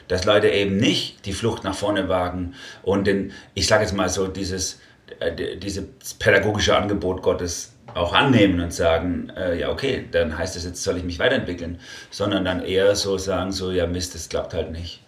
dass 0.07 0.25
Leute 0.25 0.49
eben 0.49 0.77
nicht 0.77 1.25
die 1.25 1.33
Flucht 1.33 1.63
nach 1.63 1.75
vorne 1.75 2.09
wagen 2.09 2.55
und 2.83 3.07
den, 3.07 3.31
ich 3.53 3.67
sage 3.67 3.83
jetzt 3.83 3.93
mal 3.93 4.09
so, 4.09 4.27
dieses, 4.27 4.79
äh, 5.19 5.57
dieses 5.57 5.83
pädagogische 6.19 6.75
Angebot 6.75 7.21
Gottes 7.21 7.73
auch 7.93 8.13
annehmen 8.13 8.59
und 8.59 8.73
sagen, 8.73 9.31
äh, 9.35 9.59
ja 9.59 9.69
okay, 9.69 10.05
dann 10.11 10.37
heißt 10.37 10.55
das 10.55 10.65
jetzt, 10.65 10.83
soll 10.83 10.97
ich 10.97 11.03
mich 11.03 11.19
weiterentwickeln, 11.19 11.79
sondern 12.09 12.45
dann 12.45 12.63
eher 12.63 12.95
so 12.95 13.17
sagen, 13.17 13.51
so 13.51 13.71
ja 13.71 13.87
Mist, 13.87 14.15
das 14.15 14.29
klappt 14.29 14.53
halt 14.53 14.71
nicht. 14.71 15.01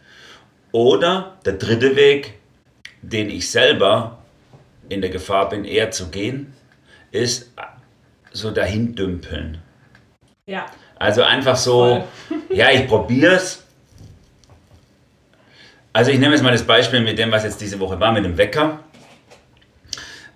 Oder 0.72 1.38
der 1.46 1.54
dritte 1.54 1.96
Weg, 1.96 2.36
den 3.02 3.30
ich 3.30 3.50
selber 3.50 4.20
in 4.88 5.02
der 5.02 5.10
Gefahr 5.10 5.50
bin, 5.50 5.66
eher 5.66 5.92
zu 5.92 6.10
gehen, 6.10 6.54
ist 7.12 7.52
so 8.32 8.52
dahin 8.52 8.96
dümpeln. 8.96 9.60
Ja. 10.50 10.66
Also 10.98 11.22
einfach 11.22 11.56
so, 11.56 12.04
ja, 12.50 12.72
ich 12.72 12.88
probiere 12.88 13.36
es. 13.36 13.64
Also 15.94 16.10
ich 16.10 16.18
nehme 16.18 16.34
jetzt 16.34 16.42
mal 16.42 16.52
das 16.52 16.64
Beispiel 16.64 17.02
mit 17.02 17.20
dem, 17.20 17.32
was 17.32 17.44
jetzt 17.44 17.62
diese 17.62 17.80
Woche 17.80 18.00
war, 18.00 18.12
mit 18.12 18.26
dem 18.26 18.36
Wecker. 18.36 18.80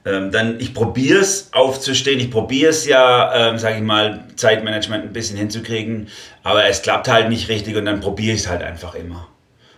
Ähm, 0.05 0.31
dann, 0.31 0.59
ich 0.59 0.75
probiere 0.75 1.19
es 1.19 1.51
aufzustehen, 1.51 2.19
ich 2.19 2.29
probiere 2.29 2.69
es 2.69 2.85
ja, 2.85 3.49
ähm, 3.49 3.57
sage 3.57 3.77
ich 3.77 3.81
mal, 3.81 4.25
Zeitmanagement 4.35 5.05
ein 5.05 5.13
bisschen 5.13 5.37
hinzukriegen, 5.37 6.09
aber 6.43 6.65
es 6.65 6.81
klappt 6.83 7.07
halt 7.07 7.29
nicht 7.29 7.49
richtig 7.49 7.75
und 7.75 7.85
dann 7.85 8.01
probiere 8.01 8.35
ich 8.35 8.41
es 8.41 8.49
halt 8.49 8.61
einfach 8.61 8.93
immer. 8.95 9.29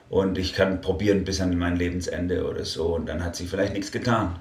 Und 0.10 0.38
ich 0.38 0.54
kann 0.54 0.82
probieren 0.82 1.24
bis 1.24 1.39
an 1.39 1.56
mein 1.58 1.77
Lebensende 1.77 2.46
oder 2.46 2.65
so 2.65 2.88
und 2.96 3.08
dann 3.08 3.24
hat 3.24 3.36
sich 3.36 3.50
vielleicht 3.50 3.74
nichts 3.74 3.92
getan. 3.92 4.39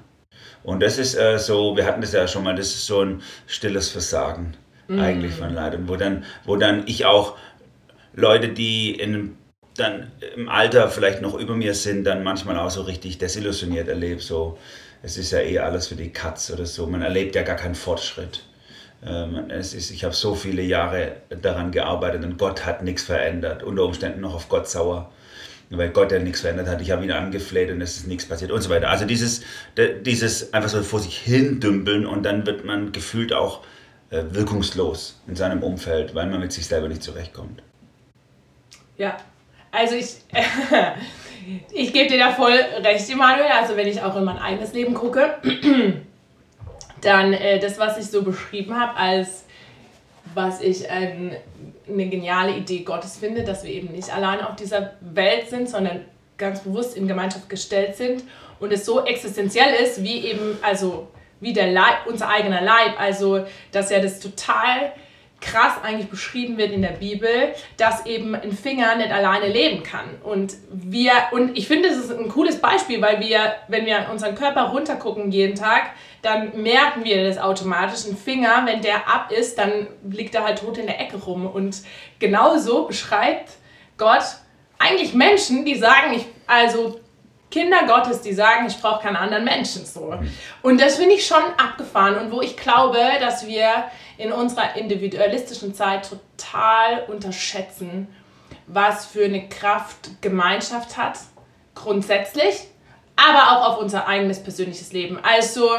Und 0.63 0.81
das 0.81 0.97
ist 0.97 1.15
äh, 1.15 1.37
so, 1.37 1.77
wir 1.77 1.85
hatten 1.85 2.01
das 2.01 2.11
ja 2.11 2.27
schon 2.27 2.43
mal, 2.43 2.55
das 2.55 2.67
ist 2.67 2.85
so 2.85 3.01
ein 3.01 3.21
stilles 3.45 3.89
Versagen 3.89 4.57
mm. 4.87 4.99
eigentlich 4.99 5.33
von 5.33 5.53
Leuten, 5.53 5.87
wo 5.87 5.95
dann, 5.95 6.23
wo 6.45 6.55
dann 6.55 6.83
ich 6.87 7.05
auch 7.05 7.37
Leute, 8.13 8.49
die 8.49 8.91
in 8.91 9.37
dann 9.77 10.11
im 10.35 10.49
Alter 10.49 10.89
vielleicht 10.89 11.21
noch 11.21 11.37
über 11.37 11.55
mir 11.55 11.73
sind, 11.73 12.05
dann 12.05 12.23
manchmal 12.23 12.57
auch 12.57 12.71
so 12.71 12.83
richtig 12.83 13.17
desillusioniert 13.17 13.87
erlebe. 13.87 14.21
So, 14.21 14.57
es 15.03 15.17
ist 15.17 15.31
ja 15.31 15.39
eh 15.39 15.59
alles 15.59 15.87
für 15.87 15.95
die 15.95 16.11
Katz 16.11 16.49
oder 16.49 16.65
so. 16.65 16.87
Man 16.87 17.01
erlebt 17.01 17.35
ja 17.35 17.43
gar 17.43 17.55
keinen 17.55 17.75
Fortschritt. 17.75 18.43
Ähm, 19.05 19.49
es 19.49 19.73
ist, 19.73 19.91
ich 19.91 20.03
habe 20.03 20.15
so 20.15 20.33
viele 20.35 20.61
Jahre 20.61 21.17
daran 21.41 21.71
gearbeitet 21.71 22.23
und 22.23 22.37
Gott 22.37 22.65
hat 22.65 22.83
nichts 22.83 23.03
verändert. 23.03 23.63
Unter 23.63 23.83
Umständen 23.83 24.21
noch 24.21 24.33
auf 24.33 24.47
Gott 24.47 24.69
sauer, 24.69 25.11
weil 25.69 25.89
Gott 25.89 26.11
ja 26.11 26.19
nichts 26.19 26.41
verändert 26.41 26.67
hat. 26.67 26.81
Ich 26.81 26.91
habe 26.91 27.03
ihn 27.03 27.11
angefleht 27.11 27.69
und 27.69 27.81
es 27.81 27.97
ist 27.97 28.07
nichts 28.07 28.25
passiert 28.25 28.51
und 28.51 28.61
so 28.61 28.69
weiter. 28.69 28.89
Also 28.89 29.05
dieses, 29.05 29.41
dieses 30.05 30.53
einfach 30.53 30.69
so 30.69 30.81
vor 30.83 31.01
sich 31.01 31.17
hin 31.17 31.59
dümpeln 31.59 32.05
und 32.05 32.23
dann 32.23 32.45
wird 32.45 32.63
man 32.63 32.93
gefühlt 32.93 33.33
auch 33.33 33.61
wirkungslos 34.31 35.19
in 35.27 35.35
seinem 35.35 35.63
Umfeld, 35.63 36.15
weil 36.15 36.27
man 36.27 36.39
mit 36.39 36.51
sich 36.51 36.65
selber 36.67 36.87
nicht 36.87 37.03
zurechtkommt. 37.03 37.61
Ja, 38.97 39.17
also 39.71 39.95
ich, 39.95 40.15
ich 41.73 41.93
gebe 41.93 42.09
dir 42.09 42.19
da 42.19 42.31
voll 42.31 42.57
recht, 42.83 43.09
Emanuel. 43.09 43.51
Also 43.51 43.75
wenn 43.75 43.87
ich 43.87 44.01
auch 44.01 44.15
in 44.15 44.23
mein 44.23 44.37
eigenes 44.37 44.73
Leben 44.73 44.93
gucke, 44.93 45.35
dann 47.01 47.33
äh, 47.33 47.59
das, 47.59 47.77
was 47.77 47.97
ich 47.97 48.05
so 48.05 48.23
beschrieben 48.23 48.79
habe, 48.79 48.97
als 48.97 49.45
was 50.33 50.61
ich 50.61 50.89
ein, 50.89 51.35
eine 51.87 52.09
geniale 52.09 52.55
Idee 52.55 52.79
Gottes 52.79 53.17
finde, 53.17 53.43
dass 53.43 53.63
wir 53.63 53.71
eben 53.71 53.91
nicht 53.91 54.13
alleine 54.13 54.49
auf 54.49 54.55
dieser 54.55 54.93
Welt 55.01 55.49
sind, 55.49 55.69
sondern 55.69 56.01
ganz 56.37 56.61
bewusst 56.61 56.97
in 56.97 57.07
Gemeinschaft 57.07 57.49
gestellt 57.49 57.95
sind 57.95 58.23
und 58.59 58.71
es 58.73 58.85
so 58.85 59.05
existenziell 59.05 59.75
ist, 59.75 60.03
wie 60.03 60.25
eben, 60.25 60.57
also 60.61 61.07
wie 61.45 61.53
der 61.53 61.71
Leib, 61.71 62.07
unser 62.07 62.27
eigener 62.27 62.61
Leib. 62.61 62.99
Also, 62.99 63.45
dass 63.71 63.91
ja 63.91 63.99
das 63.99 64.19
total 64.19 64.91
krass 65.41 65.73
eigentlich 65.83 66.09
beschrieben 66.09 66.57
wird 66.57 66.71
in 66.71 66.81
der 66.81 66.89
Bibel, 66.89 67.29
dass 67.77 68.07
eben 68.07 68.33
ein 68.33 68.51
Finger 68.51 68.95
nicht 68.95 69.11
alleine 69.11 69.47
leben 69.47 69.83
kann. 69.83 70.05
Und 70.23 70.55
wir, 70.71 71.11
und 71.31 71.55
ich 71.55 71.67
finde, 71.67 71.89
das 71.89 71.97
ist 71.99 72.11
ein 72.11 72.29
cooles 72.29 72.59
Beispiel, 72.59 72.99
weil 72.99 73.19
wir, 73.19 73.53
wenn 73.67 73.85
wir 73.85 74.07
unseren 74.11 74.33
Körper 74.33 74.63
runtergucken 74.69 75.31
jeden 75.31 75.55
Tag, 75.55 75.91
dann 76.23 76.59
merken 76.63 77.03
wir 77.03 77.27
das 77.27 77.37
automatisch. 77.37 78.07
Ein 78.07 78.17
Finger, 78.17 78.63
wenn 78.65 78.81
der 78.81 79.07
ab 79.07 79.31
ist, 79.31 79.59
dann 79.59 79.85
liegt 80.09 80.33
er 80.33 80.45
halt 80.45 80.59
tot 80.59 80.79
in 80.79 80.87
der 80.87 80.99
Ecke 80.99 81.17
rum. 81.17 81.45
Und 81.45 81.77
genauso 82.17 82.87
beschreibt 82.87 83.51
Gott 83.97 84.23
eigentlich 84.79 85.13
Menschen, 85.13 85.63
die 85.63 85.75
sagen, 85.75 86.13
ich, 86.15 86.25
also 86.47 86.99
Kinder 87.55 87.85
Gottes, 87.87 88.19
die 88.19 88.33
sagen, 88.33 88.65
ich 88.67 88.81
brauche 88.81 89.01
keine 89.01 89.17
anderen 89.17 89.45
Menschen 89.45 89.85
so. 89.85 90.13
Und 90.61 90.81
das 90.81 90.97
finde 90.97 91.15
ich 91.15 91.25
schon 91.25 91.41
abgefahren 91.55 92.17
und 92.17 92.29
wo 92.29 92.41
ich 92.41 92.57
glaube, 92.57 92.99
dass 93.21 93.47
wir 93.47 93.85
in 94.17 94.33
unserer 94.33 94.75
individualistischen 94.75 95.73
Zeit 95.73 96.09
total 96.09 97.05
unterschätzen, 97.07 98.13
was 98.67 99.05
für 99.05 99.23
eine 99.23 99.47
Kraft 99.47 100.21
Gemeinschaft 100.21 100.97
hat, 100.97 101.17
grundsätzlich, 101.75 102.67
aber 103.15 103.51
auch 103.53 103.69
auf 103.69 103.79
unser 103.79 104.05
eigenes 104.05 104.43
persönliches 104.43 104.91
Leben. 104.91 105.17
Also, 105.23 105.71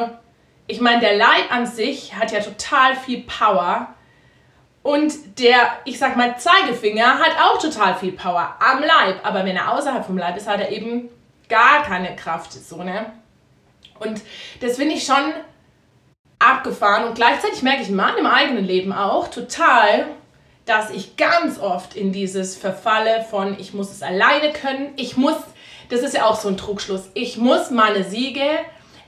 ich 0.67 0.81
meine, 0.81 1.01
der 1.01 1.19
Leib 1.19 1.51
an 1.51 1.67
sich 1.67 2.17
hat 2.17 2.33
ja 2.33 2.41
total 2.41 2.97
viel 2.97 3.25
Power. 3.25 3.89
Und 4.83 5.39
der, 5.39 5.59
ich 5.85 5.99
sag 5.99 6.17
mal, 6.17 6.39
Zeigefinger 6.39 7.19
hat 7.19 7.33
auch 7.39 7.61
total 7.61 7.97
viel 7.97 8.13
Power 8.13 8.57
am 8.61 8.81
Leib. 8.81 9.21
Aber 9.25 9.45
wenn 9.45 9.57
er 9.57 9.75
außerhalb 9.75 10.07
vom 10.07 10.17
Leib 10.17 10.39
ist, 10.39 10.49
hat 10.49 10.61
er 10.61 10.71
eben 10.71 11.11
gar 11.49 11.83
keine 11.83 12.17
Kraft. 12.17 12.53
So, 12.53 12.83
ne? 12.83 13.13
Und 13.99 14.21
das 14.61 14.77
finde 14.77 14.95
ich 14.95 15.05
schon 15.05 15.33
abgefahren. 16.39 17.05
Und 17.05 17.15
gleichzeitig 17.15 17.63
merke 17.63 17.83
ich 17.83 17.89
in 17.89 17.97
meinem 17.97 18.27
eigenen 18.27 18.65
Leben 18.65 18.93
auch 18.93 19.29
total, 19.29 20.07
dass 20.65 20.91
ich 20.91 21.17
ganz 21.17 21.59
oft 21.59 21.95
in 21.95 22.13
dieses 22.13 22.57
Verfalle 22.57 23.25
von, 23.31 23.57
ich 23.59 23.73
muss 23.73 23.91
es 23.91 24.03
alleine 24.03 24.53
können, 24.53 24.93
ich 24.97 25.17
muss, 25.17 25.37
das 25.89 26.01
ist 26.01 26.15
ja 26.15 26.27
auch 26.27 26.39
so 26.39 26.49
ein 26.49 26.57
Trugschluss, 26.57 27.11
ich 27.15 27.39
muss 27.39 27.71
meine 27.71 28.03
Siege 28.03 28.45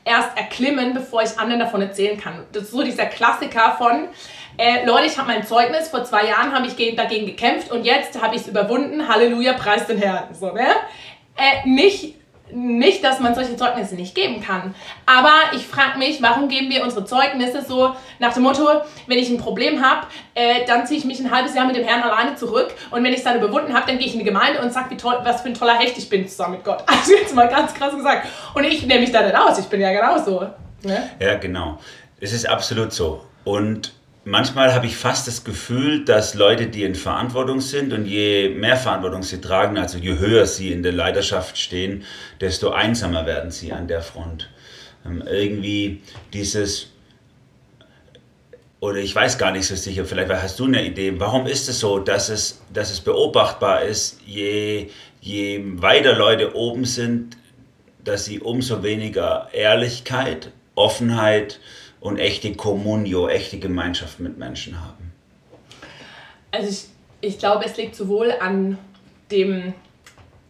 erst 0.04 0.36
erklimmen, 0.36 0.94
bevor 0.94 1.22
ich 1.22 1.38
anderen 1.38 1.60
davon 1.60 1.82
erzählen 1.82 2.18
kann. 2.18 2.44
Das 2.52 2.64
ist 2.64 2.70
so 2.70 2.82
dieser 2.82 3.06
Klassiker 3.06 3.74
von, 3.76 4.08
äh, 4.56 4.86
Leute, 4.86 5.06
ich 5.06 5.18
habe 5.18 5.28
mein 5.28 5.44
Zeugnis, 5.44 5.88
vor 5.88 6.04
zwei 6.04 6.26
Jahren 6.26 6.54
habe 6.54 6.66
ich 6.66 6.96
dagegen 6.96 7.26
gekämpft 7.26 7.70
und 7.70 7.84
jetzt 7.84 8.20
habe 8.22 8.36
ich 8.36 8.42
es 8.42 8.48
überwunden, 8.48 9.08
Halleluja, 9.08 9.52
preis 9.54 9.86
den 9.86 9.98
Herrn. 9.98 10.34
So, 10.34 10.52
ne? 10.52 10.66
Äh, 11.36 11.68
nicht 11.68 12.14
nicht, 12.52 13.04
dass 13.04 13.20
man 13.20 13.34
solche 13.34 13.56
Zeugnisse 13.56 13.94
nicht 13.94 14.14
geben 14.14 14.42
kann. 14.42 14.74
Aber 15.06 15.32
ich 15.52 15.66
frage 15.66 15.98
mich, 15.98 16.22
warum 16.22 16.48
geben 16.48 16.70
wir 16.70 16.82
unsere 16.82 17.04
Zeugnisse 17.04 17.62
so 17.66 17.94
nach 18.18 18.34
dem 18.34 18.42
Motto, 18.42 18.66
wenn 19.06 19.18
ich 19.18 19.30
ein 19.30 19.38
Problem 19.38 19.82
habe, 19.82 20.06
äh, 20.34 20.64
dann 20.66 20.86
ziehe 20.86 20.98
ich 20.98 21.04
mich 21.04 21.20
ein 21.20 21.30
halbes 21.30 21.54
Jahr 21.54 21.66
mit 21.66 21.76
dem 21.76 21.84
Herrn 21.84 22.02
alleine 22.02 22.36
zurück 22.36 22.74
und 22.90 23.02
wenn 23.04 23.12
ich 23.12 23.18
es 23.18 23.24
dann 23.24 23.38
überwunden 23.38 23.74
habe, 23.74 23.86
dann 23.86 23.98
gehe 23.98 24.06
ich 24.06 24.12
in 24.12 24.20
die 24.20 24.24
Gemeinde 24.24 24.60
und 24.60 24.72
sage, 24.72 24.96
was 25.22 25.42
für 25.42 25.48
ein 25.48 25.54
toller 25.54 25.78
Hecht 25.78 25.96
ich 25.98 26.08
bin 26.08 26.26
zusammen 26.28 26.54
mit 26.54 26.64
Gott. 26.64 26.84
Also 26.98 27.12
jetzt 27.12 27.34
mal 27.34 27.48
ganz 27.48 27.72
krass 27.74 27.94
gesagt. 27.94 28.26
Und 28.54 28.64
ich 28.64 28.84
nehme 28.84 29.00
mich 29.00 29.12
da 29.12 29.22
nicht 29.22 29.36
aus, 29.36 29.58
ich 29.58 29.66
bin 29.66 29.80
ja 29.80 29.92
genauso. 29.92 30.46
Ne? 30.82 31.10
Ja, 31.20 31.36
genau. 31.36 31.78
Es 32.20 32.32
ist 32.32 32.48
absolut 32.48 32.92
so. 32.92 33.24
Und 33.44 33.92
manchmal 34.28 34.74
habe 34.74 34.86
ich 34.86 34.96
fast 34.96 35.26
das 35.26 35.42
Gefühl, 35.42 36.04
dass 36.04 36.34
Leute, 36.34 36.66
die 36.66 36.84
in 36.84 36.94
Verantwortung 36.94 37.60
sind 37.60 37.92
und 37.94 38.04
je 38.04 38.50
mehr 38.50 38.76
Verantwortung 38.76 39.22
sie 39.22 39.40
tragen, 39.40 39.78
also 39.78 39.96
je 39.96 40.18
höher 40.18 40.46
sie 40.46 40.70
in 40.70 40.82
der 40.82 40.92
Leiterschaft 40.92 41.56
stehen, 41.56 42.04
desto 42.40 42.70
einsamer 42.70 43.24
werden 43.24 43.50
sie 43.50 43.72
an 43.72 43.88
der 43.88 44.02
Front. 44.02 44.50
Ähm, 45.06 45.22
irgendwie 45.26 46.02
dieses, 46.34 46.88
oder 48.80 48.98
ich 48.98 49.14
weiß 49.14 49.38
gar 49.38 49.50
nicht 49.50 49.66
so 49.66 49.74
sicher, 49.74 50.04
vielleicht 50.04 50.30
hast 50.30 50.58
du 50.60 50.66
eine 50.66 50.84
Idee, 50.84 51.18
warum 51.18 51.46
ist 51.46 51.68
es 51.68 51.80
so, 51.80 51.98
dass 51.98 52.28
es, 52.28 52.60
dass 52.72 52.90
es 52.90 53.00
beobachtbar 53.00 53.82
ist, 53.82 54.20
je, 54.26 54.90
je 55.22 55.62
weiter 55.76 56.14
Leute 56.14 56.54
oben 56.54 56.84
sind, 56.84 57.38
dass 58.04 58.26
sie 58.26 58.40
umso 58.40 58.82
weniger 58.82 59.48
Ehrlichkeit, 59.52 60.50
Offenheit, 60.74 61.60
und 62.00 62.18
echte 62.18 62.54
Communio, 62.54 63.28
echte 63.28 63.58
Gemeinschaft 63.58 64.20
mit 64.20 64.38
Menschen 64.38 64.80
haben? 64.80 65.12
Also 66.50 66.68
ich, 66.68 66.84
ich 67.20 67.38
glaube, 67.38 67.64
es 67.64 67.76
liegt 67.76 67.94
sowohl 67.94 68.32
an 68.32 68.78
dem, 69.30 69.74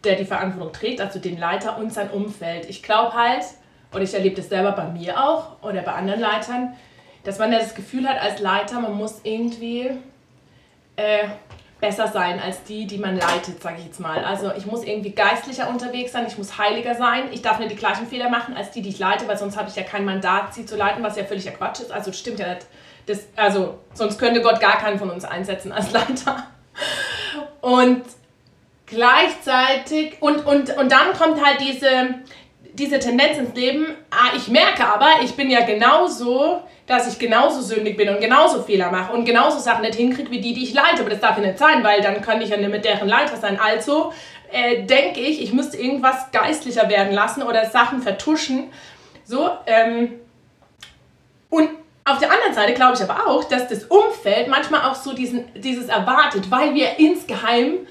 der 0.03 0.15
die 0.15 0.25
Verantwortung 0.25 0.73
trägt, 0.73 1.01
also 1.01 1.19
den 1.19 1.37
Leiter 1.37 1.77
und 1.77 1.91
sein 1.93 2.09
Umfeld. 2.09 2.69
Ich 2.69 2.83
glaube 2.83 3.13
halt, 3.13 3.43
und 3.91 4.01
ich 4.01 4.13
erlebe 4.13 4.35
das 4.35 4.49
selber 4.49 4.71
bei 4.71 4.87
mir 4.87 5.21
auch 5.21 5.61
oder 5.63 5.81
bei 5.81 5.93
anderen 5.93 6.21
Leitern, 6.21 6.75
dass 7.23 7.39
man 7.39 7.51
das 7.51 7.75
Gefühl 7.75 8.07
hat 8.07 8.21
als 8.21 8.39
Leiter, 8.39 8.79
man 8.79 8.93
muss 8.93 9.21
irgendwie 9.23 9.89
äh, 10.95 11.27
besser 11.79 12.07
sein 12.07 12.39
als 12.39 12.63
die, 12.63 12.85
die 12.85 12.97
man 12.97 13.17
leitet, 13.17 13.61
sage 13.61 13.77
ich 13.79 13.85
jetzt 13.85 13.99
mal. 13.99 14.23
Also 14.23 14.51
ich 14.57 14.65
muss 14.65 14.83
irgendwie 14.83 15.11
geistlicher 15.11 15.69
unterwegs 15.69 16.11
sein, 16.11 16.25
ich 16.27 16.37
muss 16.37 16.57
heiliger 16.57 16.95
sein, 16.95 17.29
ich 17.31 17.41
darf 17.41 17.59
nicht 17.59 17.71
die 17.71 17.75
gleichen 17.75 18.07
Fehler 18.07 18.29
machen 18.29 18.55
als 18.55 18.71
die, 18.71 18.81
die 18.81 18.89
ich 18.89 18.99
leite, 18.99 19.27
weil 19.27 19.37
sonst 19.37 19.57
habe 19.57 19.69
ich 19.69 19.75
ja 19.75 19.83
kein 19.83 20.03
Mandat, 20.03 20.53
sie 20.53 20.65
zu 20.65 20.75
leiten, 20.75 21.01
was 21.03 21.15
ja 21.15 21.23
völliger 21.23 21.51
Quatsch 21.51 21.79
ist. 21.79 21.91
Also 21.91 22.11
stimmt 22.11 22.39
ja 22.39 22.53
nicht. 22.53 22.67
Das, 23.05 23.19
also 23.35 23.79
sonst 23.93 24.19
könnte 24.19 24.41
Gott 24.41 24.59
gar 24.59 24.77
keinen 24.77 24.99
von 24.99 25.09
uns 25.09 25.23
einsetzen 25.23 25.71
als 25.71 25.91
Leiter. 25.93 26.47
Und 27.61 28.03
gleichzeitig, 28.85 30.17
und, 30.21 30.45
und, 30.45 30.75
und 30.77 30.91
dann 30.91 31.13
kommt 31.13 31.43
halt 31.43 31.61
diese, 31.61 32.15
diese 32.79 32.99
Tendenz 32.99 33.37
ins 33.37 33.55
Leben, 33.55 33.85
ah, 34.09 34.35
ich 34.35 34.47
merke 34.47 34.85
aber, 34.85 35.07
ich 35.23 35.35
bin 35.35 35.49
ja 35.49 35.61
genauso 35.61 36.63
dass 36.89 37.07
ich 37.07 37.19
genauso 37.19 37.61
sündig 37.61 37.97
bin 37.97 38.09
und 38.09 38.19
genauso 38.19 38.63
Fehler 38.63 38.89
mache 38.89 39.13
und 39.13 39.23
genauso 39.23 39.59
Sachen 39.59 39.83
nicht 39.83 39.93
hinkriege 39.93 40.31
wie 40.31 40.41
die, 40.41 40.55
die 40.55 40.63
ich 40.63 40.73
leite. 40.73 41.01
Aber 41.01 41.11
das 41.11 41.19
darf 41.19 41.37
ja 41.37 41.43
nicht 41.43 41.59
sein, 41.59 41.83
weil 41.83 42.01
dann 42.01 42.19
kann 42.21 42.41
ich 42.41 42.49
ja 42.49 42.57
nicht 42.57 42.71
mit 42.71 42.83
deren 42.83 43.07
Leiter 43.07 43.37
sein. 43.37 43.59
Also 43.63 44.11
äh, 44.51 44.81
denke 44.87 45.19
ich, 45.19 45.39
ich 45.39 45.53
müsste 45.53 45.77
irgendwas 45.77 46.31
geistlicher 46.31 46.89
werden 46.89 47.13
lassen 47.13 47.43
oder 47.43 47.67
Sachen 47.67 48.01
vertuschen. 48.01 48.71
So, 49.23 49.51
ähm, 49.67 50.19
und 51.51 51.69
auf 52.05 52.17
der 52.17 52.31
anderen 52.31 52.55
Seite 52.55 52.73
glaube 52.73 52.95
ich 52.95 53.03
aber 53.03 53.27
auch, 53.27 53.43
dass 53.43 53.67
das 53.67 53.83
Umfeld 53.83 54.47
manchmal 54.47 54.89
auch 54.89 54.95
so 54.95 55.13
diesen, 55.13 55.45
dieses 55.53 55.89
erwartet, 55.89 56.49
weil 56.49 56.73
wir 56.73 56.97
insgeheim 56.97 57.85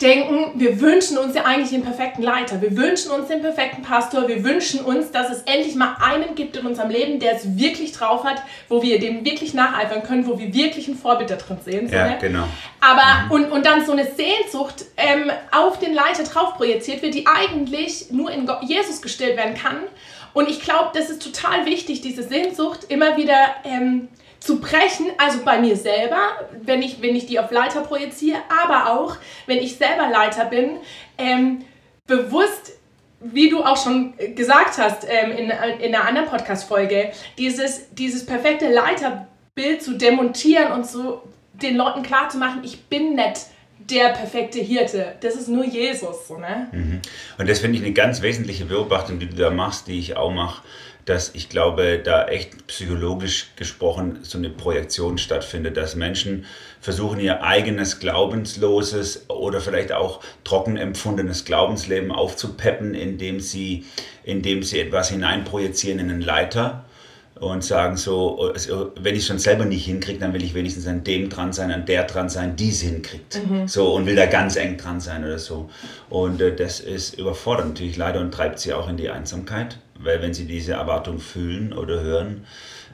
denken, 0.00 0.58
wir 0.58 0.80
wünschen 0.80 1.18
uns 1.18 1.34
ja 1.34 1.44
eigentlich 1.44 1.70
den 1.70 1.82
perfekten 1.82 2.22
Leiter, 2.22 2.60
wir 2.60 2.76
wünschen 2.76 3.10
uns 3.10 3.28
den 3.28 3.40
perfekten 3.40 3.82
Pastor, 3.82 4.28
wir 4.28 4.44
wünschen 4.44 4.80
uns, 4.80 5.10
dass 5.10 5.30
es 5.30 5.42
endlich 5.42 5.74
mal 5.74 5.96
einen 6.00 6.34
gibt 6.34 6.56
in 6.56 6.66
unserem 6.66 6.90
Leben, 6.90 7.18
der 7.18 7.36
es 7.36 7.56
wirklich 7.56 7.92
drauf 7.92 8.24
hat, 8.24 8.42
wo 8.68 8.82
wir 8.82 8.98
dem 8.98 9.24
wirklich 9.24 9.54
nacheifern 9.54 10.02
können, 10.02 10.26
wo 10.26 10.38
wir 10.38 10.54
wirklich 10.54 10.88
ein 10.88 10.96
Vorbild 10.96 11.30
da 11.30 11.36
drin 11.36 11.58
sehen. 11.64 11.88
So, 11.88 11.96
ja, 11.96 12.08
ne? 12.08 12.18
genau. 12.20 12.44
Aber, 12.80 13.24
mhm. 13.26 13.30
und, 13.30 13.52
und 13.52 13.66
dann 13.66 13.84
so 13.84 13.92
eine 13.92 14.06
Sehnsucht 14.06 14.84
ähm, 14.96 15.30
auf 15.50 15.78
den 15.78 15.94
Leiter 15.94 16.24
drauf 16.24 16.54
projiziert 16.54 17.02
wird, 17.02 17.14
die 17.14 17.26
eigentlich 17.26 18.10
nur 18.10 18.30
in 18.30 18.48
Jesus 18.62 19.02
gestellt 19.02 19.36
werden 19.36 19.54
kann. 19.54 19.78
Und 20.34 20.48
ich 20.48 20.60
glaube, 20.60 20.90
das 20.94 21.10
ist 21.10 21.22
total 21.22 21.66
wichtig, 21.66 22.00
diese 22.00 22.22
Sehnsucht 22.22 22.84
immer 22.88 23.16
wieder 23.16 23.56
ähm, 23.64 24.08
zu 24.40 24.60
brechen, 24.60 25.06
also 25.18 25.40
bei 25.44 25.60
mir 25.60 25.76
selber, 25.76 26.48
wenn 26.62 26.82
ich, 26.82 27.02
wenn 27.02 27.16
ich 27.16 27.26
die 27.26 27.38
auf 27.40 27.50
Leiter 27.50 27.82
projiziere, 27.82 28.38
aber 28.64 28.92
auch, 28.92 29.16
wenn 29.46 29.58
ich 29.58 29.76
selber 29.76 30.08
Leiter 30.08 30.44
bin, 30.44 30.78
ähm, 31.16 31.64
bewusst, 32.06 32.72
wie 33.20 33.50
du 33.50 33.64
auch 33.64 33.82
schon 33.82 34.14
gesagt 34.36 34.78
hast 34.78 35.04
ähm, 35.08 35.32
in, 35.32 35.50
in 35.80 35.94
einer 35.94 36.06
anderen 36.06 36.28
Podcast-Folge, 36.28 37.10
dieses, 37.36 37.92
dieses 37.94 38.24
perfekte 38.24 38.70
Leiterbild 38.72 39.82
zu 39.82 39.98
demontieren 39.98 40.72
und 40.72 40.86
so 40.86 41.22
den 41.52 41.76
Leuten 41.76 42.02
klarzumachen, 42.02 42.62
ich 42.62 42.84
bin 42.84 43.14
nicht 43.14 43.46
der 43.90 44.10
perfekte 44.10 44.60
Hirte. 44.60 45.16
Das 45.20 45.34
ist 45.34 45.48
nur 45.48 45.64
Jesus. 45.64 46.28
So, 46.28 46.38
ne? 46.38 46.68
Mhm. 46.72 47.00
Und 47.38 47.48
das 47.48 47.60
finde 47.60 47.78
ich 47.78 47.84
eine 47.84 47.92
ganz 47.92 48.22
wesentliche 48.22 48.66
Beobachtung, 48.66 49.18
die 49.18 49.28
du 49.28 49.36
da 49.36 49.50
machst, 49.50 49.88
die 49.88 49.98
ich 49.98 50.16
auch 50.16 50.30
mache, 50.30 50.62
dass 51.08 51.34
ich 51.34 51.48
glaube, 51.48 51.98
da 51.98 52.26
echt 52.26 52.66
psychologisch 52.66 53.46
gesprochen 53.56 54.18
so 54.22 54.36
eine 54.36 54.50
Projektion 54.50 55.16
stattfindet, 55.16 55.78
dass 55.78 55.96
Menschen 55.96 56.44
versuchen, 56.80 57.18
ihr 57.18 57.42
eigenes 57.42 57.98
glaubensloses 57.98 59.30
oder 59.30 59.62
vielleicht 59.62 59.92
auch 59.92 60.20
trocken 60.44 60.76
empfundenes 60.76 61.46
Glaubensleben 61.46 62.12
aufzupeppen, 62.12 62.94
indem 62.94 63.40
sie, 63.40 63.86
indem 64.22 64.62
sie 64.62 64.80
etwas 64.80 65.08
hineinprojizieren 65.08 65.98
in 65.98 66.10
einen 66.10 66.20
Leiter 66.20 66.84
und 67.40 67.64
sagen 67.64 67.96
so, 67.96 68.52
also 68.52 68.92
wenn 69.00 69.14
ich 69.14 69.20
es 69.20 69.26
schon 69.26 69.38
selber 69.38 69.64
nicht 69.64 69.84
hinkriege, 69.84 70.18
dann 70.18 70.32
will 70.32 70.42
ich 70.42 70.54
wenigstens 70.54 70.86
an 70.86 71.04
dem 71.04 71.28
dran 71.28 71.52
sein, 71.52 71.70
an 71.70 71.86
der 71.86 72.04
dran 72.04 72.28
sein, 72.28 72.56
die 72.56 72.70
es 72.70 72.80
hinkriegt. 72.80 73.40
Mhm. 73.48 73.68
So 73.68 73.94
und 73.94 74.06
will 74.06 74.16
da 74.16 74.26
ganz 74.26 74.56
eng 74.56 74.76
dran 74.76 75.00
sein 75.00 75.24
oder 75.24 75.38
so. 75.38 75.70
Und 76.10 76.40
äh, 76.40 76.54
das 76.54 76.80
ist 76.80 77.18
überfordert 77.18 77.68
natürlich 77.68 77.96
leider 77.96 78.20
und 78.20 78.32
treibt 78.32 78.58
sie 78.58 78.72
auch 78.72 78.88
in 78.88 78.96
die 78.96 79.10
Einsamkeit, 79.10 79.78
weil 79.98 80.22
wenn 80.22 80.34
sie 80.34 80.46
diese 80.46 80.72
Erwartung 80.72 81.18
fühlen 81.18 81.72
oder 81.72 82.00
hören, 82.00 82.46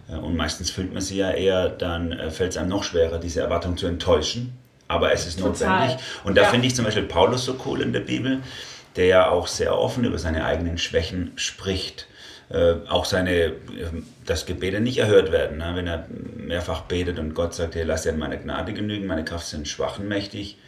äh, 0.08 0.16
und 0.16 0.36
meistens 0.36 0.70
fühlt 0.70 0.92
man 0.92 1.02
sie 1.02 1.18
ja 1.18 1.30
eher, 1.30 1.68
dann 1.68 2.12
äh, 2.12 2.30
fällt 2.30 2.52
es 2.52 2.56
einem 2.56 2.70
noch 2.70 2.84
schwerer, 2.84 3.18
diese 3.18 3.40
Erwartung 3.40 3.76
zu 3.76 3.86
enttäuschen. 3.86 4.52
Aber 4.86 5.12
es 5.12 5.26
ist 5.26 5.40
Total. 5.40 5.78
notwendig. 5.80 6.04
Und 6.24 6.36
da 6.36 6.42
ja. 6.42 6.48
finde 6.48 6.66
ich 6.66 6.74
zum 6.74 6.84
Beispiel 6.84 7.04
Paulus 7.04 7.44
so 7.46 7.56
cool 7.64 7.80
in 7.80 7.92
der 7.92 8.00
Bibel, 8.00 8.40
der 8.96 9.06
ja 9.06 9.30
auch 9.30 9.46
sehr 9.46 9.76
offen 9.76 10.04
über 10.04 10.18
seine 10.18 10.44
eigenen 10.44 10.78
Schwächen 10.78 11.32
spricht 11.36 12.06
äh, 12.54 12.76
auch 12.88 13.04
seine, 13.04 13.52
dass 14.24 14.46
Gebete 14.46 14.80
nicht 14.80 14.98
erhört 14.98 15.32
werden. 15.32 15.58
Ne? 15.58 15.72
Wenn 15.74 15.88
er 15.88 16.06
mehrfach 16.36 16.82
betet 16.82 17.18
und 17.18 17.34
Gott 17.34 17.52
sagt, 17.52 17.74
hey, 17.74 17.82
lass 17.82 18.02
dir 18.02 18.12
meine 18.12 18.38
Gnade 18.38 18.72
genügen, 18.72 19.06
meine 19.06 19.24
Kraft 19.24 19.46
sind 19.46 19.66
schwach 19.66 19.98
und 19.98 20.06
mächtig 20.06 20.58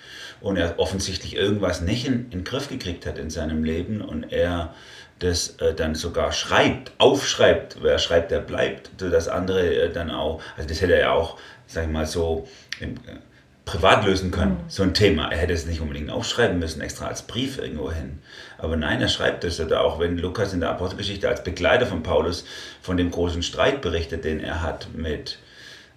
und 0.41 0.57
er 0.57 0.79
offensichtlich 0.79 1.37
irgendwas 1.37 1.81
nicht 1.81 2.07
in, 2.07 2.25
in 2.25 2.31
den 2.31 2.45
Griff 2.45 2.69
gekriegt 2.69 3.07
hat 3.07 3.19
in 3.19 3.31
seinem 3.31 3.63
Leben 3.63 4.01
und 4.01 4.33
er 4.33 4.75
das 5.21 5.57
äh, 5.61 5.75
dann 5.75 5.95
sogar 5.95 6.33
schreibt, 6.33 6.93
aufschreibt, 6.99 7.79
wer 7.83 7.99
schreibt, 7.99 8.33
der 8.33 8.41
bleibt, 8.41 8.91
sodass 8.99 9.29
andere 9.29 9.75
äh, 9.75 9.93
dann 9.93 10.11
auch, 10.11 10.43
also 10.57 10.69
das 10.69 10.81
hätte 10.81 10.95
er 10.95 11.01
ja 11.01 11.13
auch, 11.13 11.39
sag 11.67 11.85
ich 11.85 11.91
mal 11.91 12.07
so, 12.07 12.49
im, 12.81 12.97
äh, 12.97 13.19
privat 13.67 14.05
lösen 14.07 14.31
können, 14.31 14.53
mhm. 14.53 14.69
so 14.69 14.83
ein 14.85 14.95
Thema. 14.95 15.31
Er 15.31 15.39
hätte 15.39 15.53
es 15.53 15.67
nicht 15.67 15.83
unbedingt 15.83 16.09
aufschreiben 16.09 16.59
müssen, 16.59 16.81
extra 16.81 17.09
als 17.09 17.23
Brief 17.23 17.59
irgendwo 17.59 17.93
hin. 17.93 18.21
Aber 18.57 18.77
nein, 18.77 19.03
er 19.03 19.09
schreibt 19.09 19.45
es. 19.45 19.61
Oder 19.61 19.83
auch 19.83 19.99
wenn 19.99 20.17
Lukas 20.17 20.55
in 20.55 20.61
der 20.61 20.71
Apostelgeschichte 20.71 21.29
als 21.29 21.45
Begleiter 21.45 21.85
von 21.85 22.03
Paulus 22.03 22.47
von 22.81 22.97
dem 22.97 23.11
großen 23.11 23.43
Streit 23.43 23.83
berichtet, 23.83 24.25
den 24.25 24.41
er 24.41 24.63
hat 24.63 24.89
mit, 24.95 25.41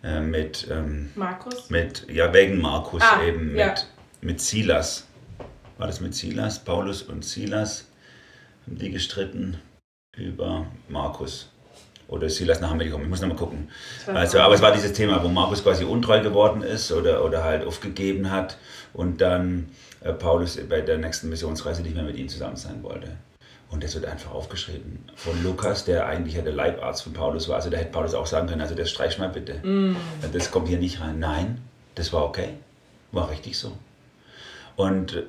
äh, 0.03 0.19
mit, 0.19 0.67
ähm, 0.69 1.11
Markus? 1.15 1.69
Mit, 1.69 2.05
ja, 2.11 2.33
wegen 2.33 2.59
Markus 2.59 3.03
ah, 3.03 3.23
eben, 3.23 3.55
ja. 3.55 3.67
mit, 3.67 3.87
mit 4.21 4.41
Silas. 4.41 5.07
War 5.77 5.87
das 5.87 6.01
mit 6.01 6.15
Silas? 6.15 6.59
Paulus 6.59 7.03
und 7.03 7.23
Silas 7.23 7.85
haben 8.65 8.79
die 8.79 8.89
gestritten 8.89 9.59
über 10.17 10.65
Markus 10.89 11.51
oder 12.09 12.29
Silas 12.29 12.59
nach 12.59 12.71
Amerika 12.71 12.93
kommen. 12.93 13.05
Ich 13.05 13.09
muss 13.09 13.21
nochmal 13.21 13.37
gucken. 13.37 13.69
Also, 14.07 14.39
aber 14.39 14.55
es 14.55 14.61
war 14.61 14.71
dieses 14.71 14.93
Thema, 14.93 15.23
wo 15.23 15.27
Markus 15.27 15.63
quasi 15.63 15.83
untreu 15.85 16.21
geworden 16.21 16.63
ist 16.63 16.91
oder, 16.91 17.23
oder 17.23 17.43
halt 17.43 17.65
aufgegeben 17.65 18.31
hat 18.31 18.57
und 18.93 19.21
dann 19.21 19.69
äh, 20.01 20.11
Paulus 20.13 20.59
bei 20.67 20.81
der 20.81 20.97
nächsten 20.97 21.29
Missionsreise 21.29 21.81
nicht 21.83 21.95
mehr 21.95 22.03
mit 22.03 22.17
ihm 22.17 22.27
zusammen 22.27 22.55
sein 22.55 22.81
wollte. 22.83 23.09
Und 23.69 23.83
das 23.83 23.93
wird 23.93 24.05
einfach 24.05 24.31
aufgeschrieben 24.31 25.05
von 25.15 25.43
Lukas, 25.43 25.85
der 25.85 26.07
eigentlich 26.07 26.33
ja 26.33 26.41
der 26.41 26.53
Leibarzt 26.53 27.03
von 27.03 27.13
Paulus 27.13 27.47
war. 27.47 27.57
Also 27.57 27.69
da 27.69 27.77
hätte 27.77 27.91
Paulus 27.91 28.15
auch 28.15 28.25
sagen 28.25 28.47
können, 28.47 28.61
also 28.61 28.73
das 28.73 28.89
streich 28.89 29.19
mal 29.19 29.29
bitte. 29.29 29.59
Mm. 29.65 29.95
Das 30.33 30.49
kommt 30.49 30.67
hier 30.67 30.79
nicht 30.79 30.99
rein. 31.01 31.19
Nein, 31.19 31.59
das 31.93 32.11
war 32.11 32.25
okay. 32.25 32.55
War 33.11 33.29
richtig 33.29 33.59
so. 33.59 33.77
Und 34.75 35.21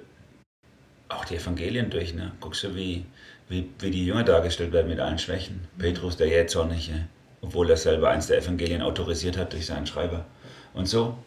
auch 1.10 1.26
die 1.26 1.36
Evangelien 1.36 1.90
durch, 1.90 2.14
ne? 2.14 2.32
Guckst 2.40 2.62
du, 2.62 2.74
wie, 2.74 3.04
wie, 3.50 3.68
wie 3.80 3.90
die 3.90 4.06
Jünger 4.06 4.22
dargestellt 4.22 4.72
werden 4.72 4.88
mit 4.88 5.00
allen 5.00 5.18
Schwächen. 5.18 5.66
Petrus, 5.76 6.16
der 6.16 6.28
Jähzornige, 6.28 7.08
obwohl 7.42 7.68
er 7.68 7.76
selber 7.76 8.08
eins 8.08 8.28
der 8.28 8.38
Evangelien 8.38 8.80
autorisiert 8.80 9.36
hat 9.36 9.52
durch 9.52 9.66
seinen 9.66 9.86
Schreiber. 9.86 10.24
Und 10.72 10.86
so, 10.86 11.18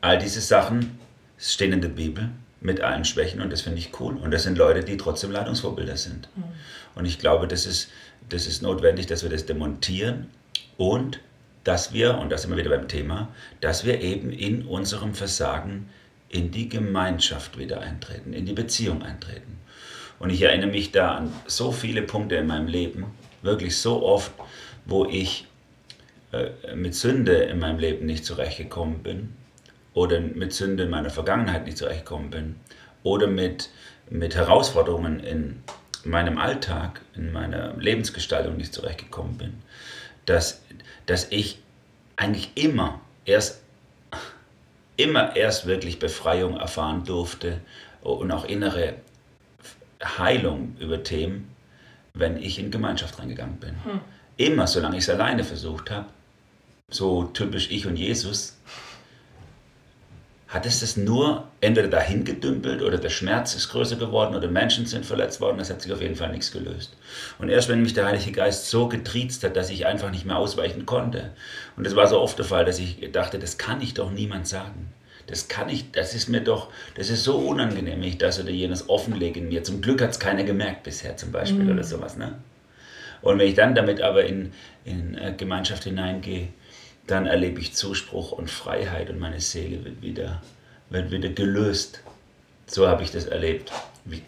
all 0.00 0.18
diese 0.18 0.40
Sachen 0.40 0.98
stehen 1.38 1.72
in 1.72 1.80
der 1.80 1.88
Bibel 1.88 2.30
mit 2.60 2.80
allen 2.80 3.04
Schwächen 3.04 3.40
und 3.40 3.52
das 3.52 3.60
finde 3.62 3.78
ich 3.78 3.98
cool. 4.00 4.16
Und 4.16 4.32
das 4.32 4.42
sind 4.42 4.58
Leute, 4.58 4.82
die 4.82 4.96
trotzdem 4.96 5.30
Leitungsvorbilder 5.30 5.96
sind. 5.96 6.28
Mhm. 6.34 6.44
Und 6.96 7.04
ich 7.04 7.20
glaube, 7.20 7.46
das 7.46 7.64
ist, 7.64 7.90
das 8.28 8.48
ist 8.48 8.62
notwendig, 8.62 9.06
dass 9.06 9.22
wir 9.22 9.30
das 9.30 9.46
demontieren 9.46 10.26
und 10.76 11.20
dass 11.62 11.92
wir, 11.92 12.18
und 12.18 12.30
das 12.30 12.42
sind 12.42 12.50
wir 12.50 12.56
wieder 12.56 12.76
beim 12.76 12.88
Thema, 12.88 13.28
dass 13.60 13.84
wir 13.84 14.00
eben 14.00 14.32
in 14.32 14.66
unserem 14.66 15.14
Versagen 15.14 15.90
in 16.28 16.50
die 16.50 16.68
Gemeinschaft 16.68 17.56
wieder 17.56 17.80
eintreten, 17.80 18.32
in 18.32 18.46
die 18.46 18.52
Beziehung 18.52 19.02
eintreten. 19.02 19.58
Und 20.18 20.30
ich 20.30 20.42
erinnere 20.42 20.70
mich 20.70 20.92
da 20.92 21.14
an 21.16 21.32
so 21.46 21.72
viele 21.72 22.02
Punkte 22.02 22.36
in 22.36 22.46
meinem 22.46 22.68
Leben, 22.68 23.06
wirklich 23.42 23.76
so 23.76 24.02
oft, 24.02 24.32
wo 24.84 25.04
ich 25.04 25.46
äh, 26.32 26.74
mit 26.74 26.94
Sünde 26.94 27.34
in 27.34 27.58
meinem 27.58 27.78
Leben 27.78 28.06
nicht 28.06 28.24
zurechtgekommen 28.24 29.02
bin 29.02 29.34
oder 29.94 30.20
mit 30.20 30.52
Sünde 30.52 30.84
in 30.84 30.90
meiner 30.90 31.10
Vergangenheit 31.10 31.64
nicht 31.64 31.78
zurechtgekommen 31.78 32.30
bin 32.30 32.56
oder 33.02 33.26
mit, 33.26 33.70
mit 34.08 34.34
Herausforderungen 34.34 35.20
in 35.20 35.62
meinem 36.04 36.38
Alltag, 36.38 37.00
in 37.14 37.32
meiner 37.32 37.74
Lebensgestaltung 37.76 38.56
nicht 38.56 38.72
zurechtgekommen 38.72 39.36
bin, 39.36 39.54
dass, 40.24 40.62
dass 41.06 41.30
ich 41.30 41.58
eigentlich 42.16 42.50
immer 42.54 43.00
erst 43.24 43.60
immer 44.96 45.36
erst 45.36 45.66
wirklich 45.66 45.98
Befreiung 45.98 46.56
erfahren 46.56 47.04
durfte 47.04 47.60
und 48.02 48.30
auch 48.32 48.44
innere 48.44 48.94
Heilung 50.02 50.76
über 50.78 51.02
Themen, 51.02 51.48
wenn 52.14 52.36
ich 52.36 52.58
in 52.58 52.70
Gemeinschaft 52.70 53.18
reingegangen 53.18 53.56
bin. 53.56 53.74
Hm. 53.84 54.00
Immer, 54.36 54.66
solange 54.66 54.96
ich 54.96 55.04
es 55.04 55.10
alleine 55.10 55.44
versucht 55.44 55.90
habe, 55.90 56.06
so 56.90 57.24
typisch 57.24 57.70
ich 57.70 57.86
und 57.86 57.96
Jesus, 57.96 58.56
hat 60.48 60.64
es 60.64 60.80
das 60.80 60.96
nur 60.96 61.48
entweder 61.60 61.88
dahin 61.88 62.24
gedümpelt 62.24 62.80
oder 62.80 62.98
der 62.98 63.08
Schmerz 63.08 63.54
ist 63.54 63.68
größer 63.70 63.96
geworden 63.96 64.36
oder 64.36 64.48
Menschen 64.48 64.86
sind 64.86 65.04
verletzt 65.04 65.40
worden, 65.40 65.58
das 65.58 65.70
hat 65.70 65.82
sich 65.82 65.92
auf 65.92 66.00
jeden 66.00 66.14
Fall 66.14 66.30
nichts 66.30 66.52
gelöst. 66.52 66.96
Und 67.38 67.48
erst 67.48 67.68
wenn 67.68 67.82
mich 67.82 67.94
der 67.94 68.06
Heilige 68.06 68.30
Geist 68.30 68.70
so 68.70 68.88
getriezt 68.88 69.42
hat, 69.42 69.56
dass 69.56 69.70
ich 69.70 69.86
einfach 69.86 70.10
nicht 70.10 70.24
mehr 70.24 70.36
ausweichen 70.36 70.86
konnte. 70.86 71.32
Und 71.76 71.84
das 71.84 71.96
war 71.96 72.06
so 72.06 72.20
oft 72.20 72.38
der 72.38 72.44
Fall, 72.44 72.64
dass 72.64 72.78
ich 72.78 73.10
dachte, 73.10 73.40
das 73.40 73.58
kann 73.58 73.80
ich 73.80 73.94
doch 73.94 74.12
niemand 74.12 74.46
sagen. 74.46 74.92
Das 75.26 75.48
kann 75.48 75.68
ich, 75.68 75.90
das 75.90 76.14
ist 76.14 76.28
mir 76.28 76.40
doch, 76.40 76.70
das 76.94 77.10
ist 77.10 77.24
so 77.24 77.36
unangenehm, 77.38 78.02
ich 78.02 78.18
das 78.18 78.40
oder 78.40 78.50
jenes 78.50 78.88
offenlege 78.88 79.40
in 79.40 79.48
mir. 79.48 79.64
Zum 79.64 79.80
Glück 79.80 80.00
hat 80.00 80.10
es 80.10 80.20
keiner 80.20 80.44
gemerkt 80.44 80.84
bisher 80.84 81.16
zum 81.16 81.32
Beispiel 81.32 81.64
mhm. 81.64 81.72
oder 81.72 81.84
sowas. 81.84 82.16
Ne? 82.16 82.34
Und 83.22 83.38
wenn 83.38 83.48
ich 83.48 83.54
dann 83.54 83.74
damit 83.74 84.00
aber 84.00 84.24
in, 84.24 84.52
in 84.84 85.18
äh, 85.18 85.34
Gemeinschaft 85.36 85.84
hineingehe, 85.84 86.48
dann 87.06 87.26
erlebe 87.26 87.60
ich 87.60 87.74
Zuspruch 87.74 88.32
und 88.32 88.50
Freiheit 88.50 89.10
und 89.10 89.18
meine 89.18 89.40
Seele 89.40 89.84
wird 89.84 90.02
wieder, 90.02 90.42
wird 90.90 91.10
wieder 91.10 91.28
gelöst. 91.28 92.02
So 92.66 92.88
habe 92.88 93.02
ich 93.02 93.10
das 93.10 93.26
erlebt. 93.26 93.72
Wie, 94.04 94.22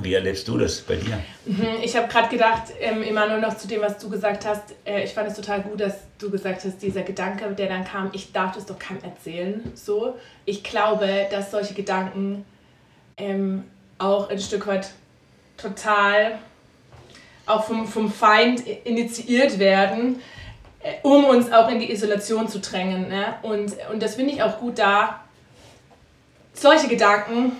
wie 0.00 0.14
erlebst 0.14 0.48
du 0.48 0.56
das 0.56 0.80
bei 0.80 0.96
dir? 0.96 1.22
Mhm, 1.44 1.82
ich 1.82 1.94
habe 1.96 2.08
gerade 2.08 2.28
gedacht, 2.28 2.64
ähm, 2.80 3.02
Emanuel, 3.02 3.40
noch 3.40 3.56
zu 3.56 3.68
dem, 3.68 3.82
was 3.82 3.98
du 3.98 4.08
gesagt 4.08 4.46
hast. 4.46 4.74
Äh, 4.86 5.04
ich 5.04 5.12
fand 5.12 5.28
es 5.28 5.36
total 5.36 5.60
gut, 5.60 5.80
dass 5.80 5.94
du 6.18 6.30
gesagt 6.30 6.64
hast, 6.64 6.80
dieser 6.80 7.02
Gedanke, 7.02 7.46
der 7.50 7.68
dann 7.68 7.84
kam, 7.84 8.10
ich 8.14 8.32
darf 8.32 8.54
das 8.54 8.64
doch 8.64 8.78
keinem 8.78 9.02
erzählen. 9.02 9.72
So, 9.74 10.16
ich 10.46 10.64
glaube, 10.64 11.26
dass 11.30 11.50
solche 11.50 11.74
Gedanken 11.74 12.46
ähm, 13.18 13.64
auch 13.98 14.30
ein 14.30 14.38
Stück 14.38 14.66
weit 14.66 14.90
total 15.58 16.38
auch 17.44 17.64
vom, 17.64 17.86
vom 17.86 18.10
Feind 18.10 18.66
initiiert 18.84 19.58
werden, 19.58 20.20
äh, 20.80 20.94
um 21.02 21.24
uns 21.24 21.52
auch 21.52 21.68
in 21.68 21.80
die 21.80 21.92
Isolation 21.92 22.48
zu 22.48 22.60
drängen. 22.60 23.08
Ne? 23.08 23.34
Und, 23.42 23.74
und 23.92 24.02
das 24.02 24.14
finde 24.14 24.32
ich 24.32 24.42
auch 24.42 24.58
gut 24.58 24.78
da, 24.78 25.22
solche 26.54 26.88
Gedanken 26.88 27.52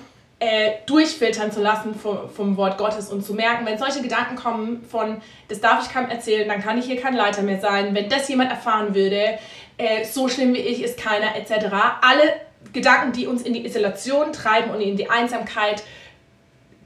äh, 0.43 0.79
durchfiltern 0.87 1.53
zu 1.53 1.63
lassen 1.63 1.95
vom, 1.95 2.29
vom 2.29 2.57
Wort 2.57 2.77
Gottes 2.77 3.11
und 3.11 3.25
zu 3.25 3.33
merken, 3.33 3.65
wenn 3.65 3.79
solche 3.79 4.03
Gedanken 4.03 4.35
kommen 4.35 4.85
von, 4.91 5.23
das 5.47 5.61
darf 5.61 5.87
ich 5.87 5.93
keinem 5.93 6.11
erzählen, 6.11 6.49
dann 6.49 6.61
kann 6.61 6.77
ich 6.79 6.87
hier 6.87 7.01
kein 7.01 7.15
Leiter 7.15 7.43
mehr 7.43 7.61
sein, 7.61 7.95
wenn 7.95 8.09
das 8.09 8.29
jemand 8.29 8.51
erfahren 8.51 8.93
würde, 8.93 9.39
äh, 9.79 10.05
so 10.05 10.29
schlimm 10.29 10.53
wie 10.53 10.59
ich 10.59 10.83
ist 10.83 10.99
keiner, 10.99 11.37
etc. 11.37 11.73
Alle 12.01 12.25
Gedanken, 12.73 13.13
die 13.13 13.29
uns 13.29 13.43
in 13.43 13.53
die 13.53 13.65
Isolation 13.65 14.33
treiben 14.33 14.73
und 14.73 14.81
in 14.81 14.97
die 14.97 15.09
Einsamkeit 15.09 15.85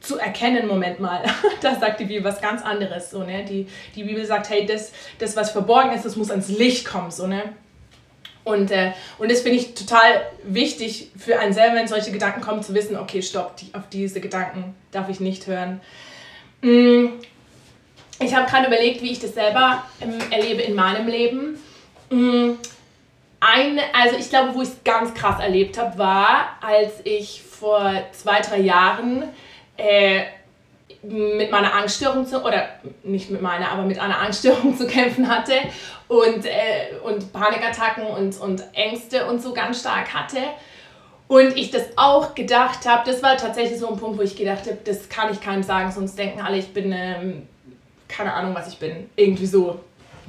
zu 0.01 0.19
erkennen, 0.19 0.67
Moment 0.67 1.01
mal, 1.01 1.25
da 1.63 1.77
sagt 1.77 2.01
die 2.01 2.05
Bibel 2.05 2.25
was 2.25 2.43
ganz 2.43 2.63
anderes. 2.63 3.11
So, 3.11 3.23
ne? 3.23 3.43
die, 3.47 3.69
die 3.95 4.05
Bibel 4.05 4.27
sagt, 4.27 4.51
hey, 4.51 4.67
das, 4.67 4.93
das, 5.19 5.35
was 5.35 5.51
verborgen 5.51 5.93
ist, 5.93 6.05
das 6.05 6.17
muss 6.17 6.31
ans 6.31 6.49
Licht 6.49 6.85
kommen. 6.85 7.11
So, 7.11 7.27
ne? 7.27 7.55
Und, 8.47 8.71
äh, 8.71 8.93
und 9.19 9.29
das 9.29 9.41
finde 9.41 9.59
ich 9.59 9.75
total 9.75 10.25
wichtig 10.45 11.11
für 11.19 11.37
einen 11.41 11.53
selber, 11.53 11.75
wenn 11.75 11.89
solche 11.89 12.13
Gedanken 12.13 12.41
kommen, 12.41 12.63
zu 12.63 12.75
wissen, 12.75 12.97
okay, 12.97 13.21
stopp, 13.21 13.57
die, 13.57 13.75
auf 13.75 13.83
diese 13.91 14.21
Gedanken 14.21 14.77
darf 14.93 15.09
ich 15.09 15.19
nicht 15.19 15.49
hören. 15.49 15.81
Mm, 16.63 17.07
ich 18.21 18.37
habe 18.37 18.49
gerade 18.49 18.69
überlegt, 18.69 19.03
wie 19.03 19.11
ich 19.11 19.19
das 19.19 19.35
selber 19.35 19.85
ähm, 20.01 20.17
erlebe 20.31 20.63
in 20.63 20.77
meinem 20.77 21.09
Leben. 21.09 21.59
Mm, 22.09 22.53
eine, 23.41 23.83
also 23.93 24.17
ich 24.17 24.31
glaube, 24.31 24.55
wo 24.55 24.63
ich 24.63 24.69
es 24.69 24.85
ganz 24.85 25.13
krass 25.13 25.41
erlebt 25.41 25.77
habe, 25.77 25.99
war, 25.99 26.51
als 26.61 26.93
ich 27.03 27.43
vor 27.43 27.91
zwei, 28.13 28.43
drei 28.43 28.61
Jahren 28.61 29.25
äh, 29.77 30.23
mit 31.09 31.51
meiner 31.51 31.75
Angststörung 31.75 32.27
zu, 32.27 32.43
oder 32.43 32.69
nicht 33.03 33.31
mit 33.31 33.43
meiner, 33.43 33.71
aber 33.71 33.83
mit 33.83 33.99
einer 33.99 34.21
Angststörung 34.21 34.77
zu 34.79 34.87
kämpfen 34.87 35.29
hatte 35.29 35.55
und, 36.09 36.45
äh, 36.45 36.97
und 37.03 37.33
Panikattacken 37.33 38.07
und, 38.07 38.41
und 38.41 38.63
Ängste 38.73 39.27
und 39.27 39.43
so 39.43 39.53
ganz 39.53 39.81
stark 39.81 40.13
hatte. 40.13 40.39
Und 41.29 41.57
ich 41.57 41.71
das 41.71 41.83
auch 41.97 42.35
gedacht 42.35 42.87
habe, 42.87 43.11
das 43.11 43.23
war 43.23 43.37
tatsächlich 43.37 43.81
so 43.81 43.89
ein 43.89 43.97
Punkt, 43.97 44.19
wo 44.19 44.23
ich 44.23 44.37
gedacht 44.37 44.67
habe, 44.67 44.79
das 44.85 45.09
kann 45.09 45.33
ich 45.33 45.41
keinem 45.41 45.63
sagen, 45.63 45.91
sonst 45.91 46.17
denken 46.17 46.41
alle, 46.41 46.59
ich 46.59 46.73
bin, 46.73 46.93
ähm, 46.93 47.49
keine 48.09 48.33
Ahnung, 48.33 48.55
was 48.55 48.69
ich 48.69 48.79
bin, 48.79 49.11
irgendwie 49.17 49.47
so 49.47 49.81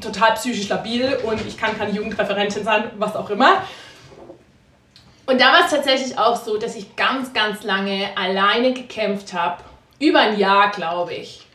total 0.01 0.33
psychisch 0.33 0.69
labil 0.69 1.17
und 1.23 1.45
ich 1.45 1.57
kann 1.57 1.77
keine 1.77 1.91
Jugendreferentin 1.91 2.63
sein, 2.63 2.91
was 2.97 3.15
auch 3.15 3.29
immer. 3.29 3.61
Und 5.27 5.41
da 5.41 5.51
war 5.51 5.65
es 5.65 5.71
tatsächlich 5.71 6.17
auch 6.17 6.37
so, 6.37 6.57
dass 6.57 6.75
ich 6.75 6.95
ganz, 6.95 7.33
ganz 7.33 7.63
lange 7.63 8.09
alleine 8.15 8.73
gekämpft 8.73 9.33
habe, 9.33 9.61
über 9.99 10.19
ein 10.19 10.39
Jahr, 10.39 10.71
glaube 10.71 11.13
ich, 11.13 11.45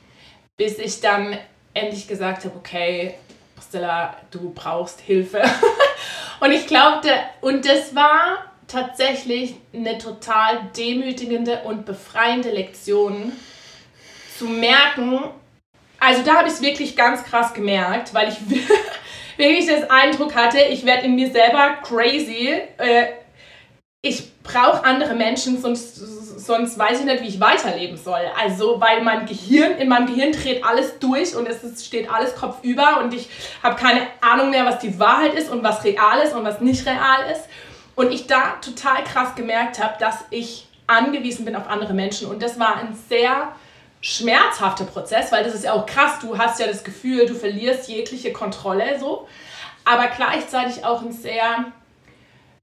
bis 0.57 0.79
ich 0.79 1.01
dann 1.01 1.39
endlich 1.75 2.09
gesagt 2.09 2.45
habe, 2.45 2.57
okay, 2.57 3.15
Stella, 3.67 4.17
du 4.31 4.53
brauchst 4.53 5.01
Hilfe. 5.01 5.43
und 6.41 6.53
ich 6.53 6.67
glaubte, 6.67 7.11
und 7.41 7.67
das 7.67 7.95
war 7.95 8.45
tatsächlich 8.67 9.55
eine 9.73 9.99
total 9.99 10.71
demütigende 10.77 11.63
und 11.65 11.85
befreiende 11.85 12.51
Lektion, 12.51 13.33
zu 14.39 14.49
merken, 14.49 15.21
also 16.03 16.23
da 16.23 16.35
habe 16.39 16.49
ich 16.49 16.55
es 16.55 16.63
wirklich 16.63 16.97
ganz 16.97 17.23
krass 17.23 17.55
gemerkt, 17.55 18.13
weil 18.13 18.29
ich 18.29 18.37
wirklich 19.37 19.67
den 19.67 19.89
Eindruck 19.89 20.35
hatte, 20.35 20.59
ich 20.59 20.85
werde 20.85 21.05
in 21.05 21.15
mir 21.15 21.31
selber 21.31 21.77
crazy. 21.83 22.61
Äh, 22.77 23.05
ich 24.05 24.43
brauche 24.43 24.85
andere 24.85 25.15
Menschen, 25.15 25.63
sonst, 25.63 25.95
sonst 26.45 26.77
weiß 26.77 26.99
ich 26.99 27.07
nicht, 27.07 27.23
wie 27.23 27.29
ich 27.29 27.41
weiterleben 27.41 27.97
soll. 27.97 28.21
Also, 28.37 28.81
weil 28.81 29.03
mein 29.03 29.27
Gehirn, 29.27 29.79
in 29.79 29.89
meinem 29.89 30.09
Gehirn 30.09 30.33
dreht 30.33 30.65
alles 30.65 30.99
durch 30.99 31.37
und 31.37 31.49
es 31.49 31.63
ist, 31.63 31.87
steht 31.87 32.13
alles 32.13 32.35
kopfüber 32.35 32.99
und 33.01 33.15
ich 33.15 33.29
habe 33.63 33.77
keine 33.77 34.09
Ahnung 34.21 34.51
mehr, 34.51 34.67
was 34.67 34.81
die 34.81 34.99
Wahrheit 34.99 35.35
ist 35.35 35.51
und 35.51 35.63
was 35.63 35.85
real 35.85 36.19
ist 36.19 36.35
und 36.35 36.45
was 36.45 36.61
nicht 36.61 36.85
real 36.85 37.31
ist. 37.31 37.43
Und 37.95 38.11
ich 38.13 38.27
da 38.27 38.57
total 38.61 39.05
krass 39.05 39.37
gemerkt 39.37 39.81
habe, 39.81 39.95
dass 40.01 40.25
ich 40.31 40.67
angewiesen 40.89 41.45
bin 41.45 41.55
auf 41.55 41.69
andere 41.69 41.95
Menschen. 41.95 42.29
Und 42.29 42.43
das 42.43 42.59
war 42.59 42.79
ein 42.79 42.99
sehr 43.09 43.53
schmerzhafter 44.01 44.85
Prozess, 44.85 45.31
weil 45.31 45.45
das 45.45 45.55
ist 45.55 45.65
ja 45.65 45.75
auch 45.75 45.87
krass. 45.87 46.19
Du 46.21 46.37
hast 46.37 46.59
ja 46.59 46.67
das 46.67 46.83
Gefühl, 46.83 47.27
du 47.27 47.35
verlierst 47.35 47.89
jegliche 47.89 48.33
Kontrolle 48.33 48.99
so. 48.99 49.29
Aber 49.85 50.09
gleichzeitig 50.09 50.85
auch 50.85 51.03
ein 51.03 51.13
sehr 51.13 51.67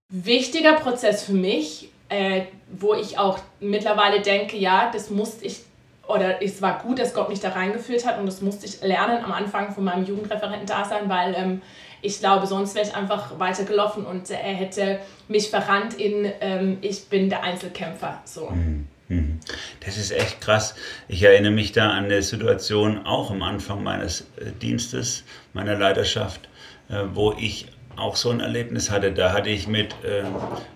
wichtiger 0.09 0.73
Prozess 0.73 1.23
für 1.23 1.33
mich, 1.33 1.89
äh, 2.09 2.43
wo 2.71 2.93
ich 2.93 3.17
auch 3.17 3.39
mittlerweile 3.59 4.21
denke, 4.21 4.57
ja, 4.57 4.89
das 4.91 5.09
musste 5.09 5.45
ich, 5.45 5.61
oder 6.07 6.41
es 6.41 6.61
war 6.61 6.79
gut, 6.79 6.99
dass 6.99 7.13
Gott 7.13 7.29
mich 7.29 7.39
da 7.39 7.49
reingeführt 7.49 8.05
hat 8.05 8.19
und 8.19 8.25
das 8.25 8.41
musste 8.41 8.65
ich 8.65 8.81
lernen 8.81 9.23
am 9.23 9.31
Anfang 9.31 9.73
von 9.73 9.83
meinem 9.83 10.05
Jugendreferenten-Dasein, 10.05 11.07
weil 11.07 11.35
ähm, 11.35 11.61
ich 12.01 12.19
glaube, 12.19 12.47
sonst 12.47 12.75
wäre 12.75 12.87
ich 12.87 12.95
einfach 12.95 13.37
weitergelaufen 13.37 14.05
und 14.05 14.29
er 14.29 14.37
hätte 14.37 14.99
mich 15.27 15.49
verrannt 15.49 15.93
in, 15.95 16.31
ähm, 16.41 16.77
ich 16.81 17.05
bin 17.05 17.29
der 17.29 17.43
Einzelkämpfer. 17.43 18.21
So. 18.25 18.49
Mhm. 18.49 18.87
Mhm. 19.09 19.39
Das 19.85 19.97
ist 19.97 20.11
echt 20.11 20.39
krass. 20.39 20.75
Ich 21.07 21.23
erinnere 21.23 21.51
mich 21.51 21.71
da 21.71 21.89
an 21.89 22.05
eine 22.05 22.21
Situation 22.21 23.05
auch 23.05 23.31
am 23.31 23.41
Anfang 23.41 23.83
meines 23.83 24.21
äh, 24.37 24.51
Dienstes, 24.61 25.23
meiner 25.53 25.75
Leiterschaft, 25.75 26.47
äh, 26.89 27.03
wo 27.13 27.33
ich 27.33 27.67
auch 27.99 28.15
so 28.15 28.29
ein 28.29 28.39
Erlebnis 28.39 28.89
hatte. 28.89 29.11
Da 29.11 29.33
hatte 29.33 29.49
ich 29.49 29.67
mit, 29.67 29.93
äh, 30.03 30.23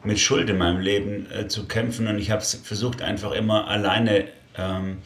mit 0.04 0.20
Schuld 0.20 0.50
in 0.50 0.58
meinem 0.58 0.80
Leben 0.80 1.28
zu 1.48 1.68
kämpfen 1.68 2.08
und 2.08 2.20
ich 2.20 2.32
habe 2.32 2.42
versucht 2.42 3.02
einfach 3.02 3.32
immer 3.32 3.68
alleine, 3.68 4.26
ähm, 4.58 5.00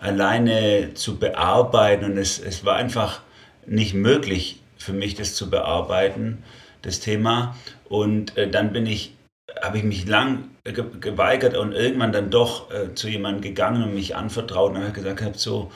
alleine 0.00 0.94
zu 0.94 1.18
bearbeiten 1.18 2.04
und 2.04 2.18
es, 2.18 2.38
es 2.38 2.64
war 2.64 2.76
einfach 2.76 3.22
nicht 3.66 3.94
möglich 3.94 4.60
für 4.76 4.92
mich, 4.92 5.14
das 5.14 5.34
zu 5.34 5.48
bearbeiten, 5.48 6.42
das 6.82 7.00
Thema. 7.00 7.56
Und 7.88 8.32
dann 8.50 8.72
bin 8.72 8.86
ich 8.86 9.12
habe 9.60 9.78
ich 9.78 9.84
mich 9.84 10.06
lang 10.06 10.50
geweigert 10.64 11.56
und 11.56 11.72
irgendwann 11.72 12.12
dann 12.12 12.30
doch 12.30 12.70
äh, 12.70 12.94
zu 12.94 13.08
jemandem 13.08 13.42
gegangen 13.42 13.82
und 13.82 13.94
mich 13.94 14.14
anvertraut 14.16 14.72
und 14.72 14.82
habe 14.82 14.92
gesagt, 14.92 15.38
so, 15.38 15.70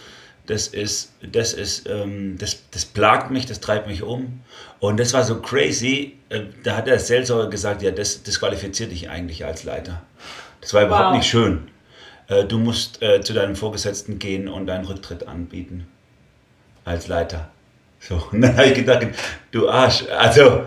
das 0.47 0.69
ist, 0.69 1.13
das 1.23 1.53
ist, 1.53 1.89
ähm, 1.89 2.37
das, 2.39 2.59
das 2.71 2.85
plagt 2.85 3.31
mich, 3.31 3.47
das 3.47 3.61
treibt 3.61 3.87
mich 3.87 4.03
um. 4.03 4.41
Und 4.79 5.01
das 5.01 5.13
war 5.13 5.25
so 5.25 5.41
crazy. 5.41 6.17
Äh, 6.29 6.43
da 6.63 6.77
hat 6.77 6.87
der 6.87 6.99
Seelsorger 6.99 7.51
gesagt, 7.51 7.83
ja, 7.83 7.91
das 7.91 8.23
disqualifiziert 8.23 8.93
dich 8.93 9.11
eigentlich 9.11 9.45
als 9.45 9.65
Leiter. 9.65 10.03
Das 10.61 10.73
war 10.75 10.85
überhaupt 10.85 11.11
wow. 11.11 11.17
nicht 11.17 11.29
schön. 11.29 11.69
Äh, 12.29 12.45
du 12.45 12.59
musst 12.59 13.03
äh, 13.03 13.21
zu 13.21 13.33
deinem 13.33 13.57
Vorgesetzten 13.57 14.19
gehen 14.19 14.49
und 14.49 14.67
deinen 14.67 14.85
Rücktritt 14.85 15.27
anbieten. 15.27 15.87
Als 16.85 17.09
Leiter. 17.09 17.51
So, 17.99 18.23
und 18.33 18.43
dann 18.43 18.57
habe 18.57 18.69
ich 18.69 18.75
gedacht, 18.75 19.09
du 19.51 19.69
Arsch, 19.69 20.05
also 20.17 20.67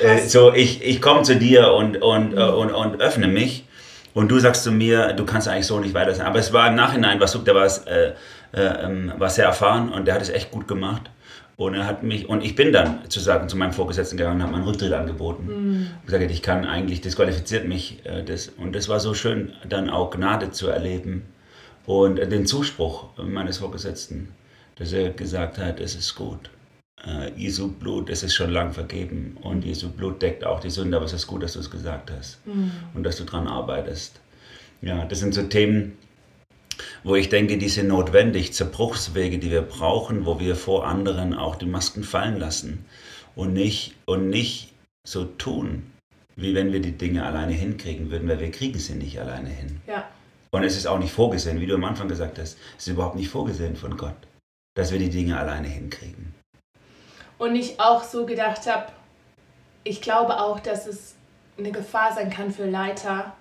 äh, 0.00 0.18
so, 0.26 0.52
ich, 0.52 0.82
ich 0.82 1.00
komme 1.00 1.22
zu 1.22 1.36
dir 1.36 1.72
und, 1.72 2.02
und, 2.02 2.32
mhm. 2.32 2.38
äh, 2.38 2.42
und, 2.42 2.72
und 2.72 3.00
öffne 3.00 3.28
mich. 3.28 3.64
Und 4.12 4.28
du 4.28 4.40
sagst 4.40 4.64
zu 4.64 4.72
mir, 4.72 5.12
du 5.12 5.24
kannst 5.24 5.46
eigentlich 5.46 5.66
so 5.66 5.78
nicht 5.78 5.94
weiter 5.94 6.14
sein. 6.14 6.26
Aber 6.26 6.40
es 6.40 6.52
war 6.52 6.68
im 6.68 6.74
Nachhinein, 6.74 7.20
was 7.20 7.32
der 7.44 7.54
war, 7.54 7.66
äh, 7.86 8.08
äh, 8.08 8.12
ähm, 8.52 9.12
war 9.18 9.30
sehr 9.30 9.46
erfahren 9.46 9.90
und 9.90 10.06
der 10.06 10.14
hat 10.14 10.22
es 10.22 10.30
echt 10.30 10.50
gut 10.50 10.68
gemacht. 10.68 11.10
Und 11.56 11.74
er 11.74 11.86
hat 11.86 12.02
mich, 12.02 12.26
und 12.26 12.42
ich 12.42 12.54
bin 12.54 12.72
dann 12.72 13.10
zu 13.10 13.20
sagen, 13.20 13.48
zu 13.50 13.56
meinem 13.56 13.74
Vorgesetzten 13.74 14.16
gegangen 14.16 14.36
und 14.36 14.42
habe 14.42 14.52
meinen 14.52 14.64
Rücktritt 14.64 14.94
angeboten. 14.94 15.46
Mhm. 15.46 15.86
Und 16.00 16.06
gesagt, 16.06 16.30
ich 16.30 16.42
kann 16.42 16.64
eigentlich, 16.64 17.02
disqualifiziert 17.02 17.68
mich. 17.68 18.04
Äh, 18.04 18.22
das, 18.24 18.48
und 18.48 18.74
das 18.74 18.88
war 18.88 18.98
so 18.98 19.12
schön, 19.12 19.52
dann 19.68 19.90
auch 19.90 20.10
Gnade 20.10 20.52
zu 20.52 20.68
erleben. 20.68 21.26
Und 21.84 22.16
den 22.16 22.46
Zuspruch 22.46 23.16
meines 23.18 23.58
Vorgesetzten, 23.58 24.28
dass 24.76 24.92
er 24.92 25.10
gesagt 25.10 25.58
hat, 25.58 25.80
es 25.80 25.94
ist 25.94 26.14
gut 26.14 26.50
äh, 27.06 27.32
Jesu 27.36 27.68
Blut, 27.68 28.10
es 28.10 28.22
ist 28.22 28.34
schon 28.34 28.50
lang 28.50 28.72
vergeben 28.72 29.36
und 29.42 29.64
Jesu 29.64 29.90
Blut 29.90 30.20
deckt 30.22 30.44
auch 30.44 30.60
die 30.60 30.70
Sünde, 30.70 30.96
aber 30.96 31.06
es 31.06 31.12
ist 31.12 31.26
gut, 31.26 31.42
dass 31.42 31.54
du 31.54 31.60
es 31.60 31.70
gesagt 31.70 32.10
hast 32.10 32.46
mhm. 32.46 32.72
und 32.94 33.02
dass 33.04 33.16
du 33.16 33.24
daran 33.24 33.46
arbeitest. 33.46 34.20
Ja, 34.82 35.04
das 35.04 35.20
sind 35.20 35.34
so 35.34 35.42
Themen, 35.42 35.96
wo 37.04 37.14
ich 37.16 37.28
denke, 37.28 37.58
die 37.58 37.68
sind 37.68 37.88
notwendig, 37.88 38.52
Zerbruchswege, 38.52 39.38
die 39.38 39.50
wir 39.50 39.62
brauchen, 39.62 40.26
wo 40.26 40.40
wir 40.40 40.56
vor 40.56 40.86
anderen 40.86 41.34
auch 41.34 41.56
die 41.56 41.66
Masken 41.66 42.04
fallen 42.04 42.38
lassen 42.38 42.84
und 43.34 43.52
nicht, 43.52 43.94
und 44.06 44.28
nicht 44.28 44.72
so 45.06 45.24
tun, 45.24 45.90
wie 46.36 46.54
wenn 46.54 46.72
wir 46.72 46.80
die 46.80 46.96
Dinge 46.96 47.24
alleine 47.24 47.52
hinkriegen 47.52 48.10
würden, 48.10 48.28
weil 48.28 48.40
wir 48.40 48.50
kriegen 48.50 48.78
sie 48.78 48.94
nicht 48.94 49.20
alleine 49.20 49.48
hin. 49.48 49.80
Ja. 49.86 50.08
Und 50.50 50.64
es 50.64 50.76
ist 50.76 50.86
auch 50.86 50.98
nicht 50.98 51.12
vorgesehen, 51.12 51.60
wie 51.60 51.66
du 51.66 51.74
am 51.74 51.84
Anfang 51.84 52.08
gesagt 52.08 52.38
hast, 52.38 52.58
es 52.76 52.86
ist 52.86 52.92
überhaupt 52.92 53.16
nicht 53.16 53.28
vorgesehen 53.28 53.76
von 53.76 53.96
Gott, 53.96 54.16
dass 54.74 54.90
wir 54.90 54.98
die 54.98 55.10
Dinge 55.10 55.38
alleine 55.38 55.68
hinkriegen. 55.68 56.34
Und 57.38 57.54
ich 57.54 57.80
auch 57.80 58.02
so 58.02 58.26
gedacht 58.26 58.66
habe, 58.66 58.92
ich 59.84 60.02
glaube 60.02 60.40
auch, 60.40 60.60
dass 60.60 60.86
es 60.86 61.14
eine 61.56 61.72
Gefahr 61.72 62.12
sein 62.14 62.30
kann 62.30 62.52
für 62.52 62.66
Leiter, 62.66 63.34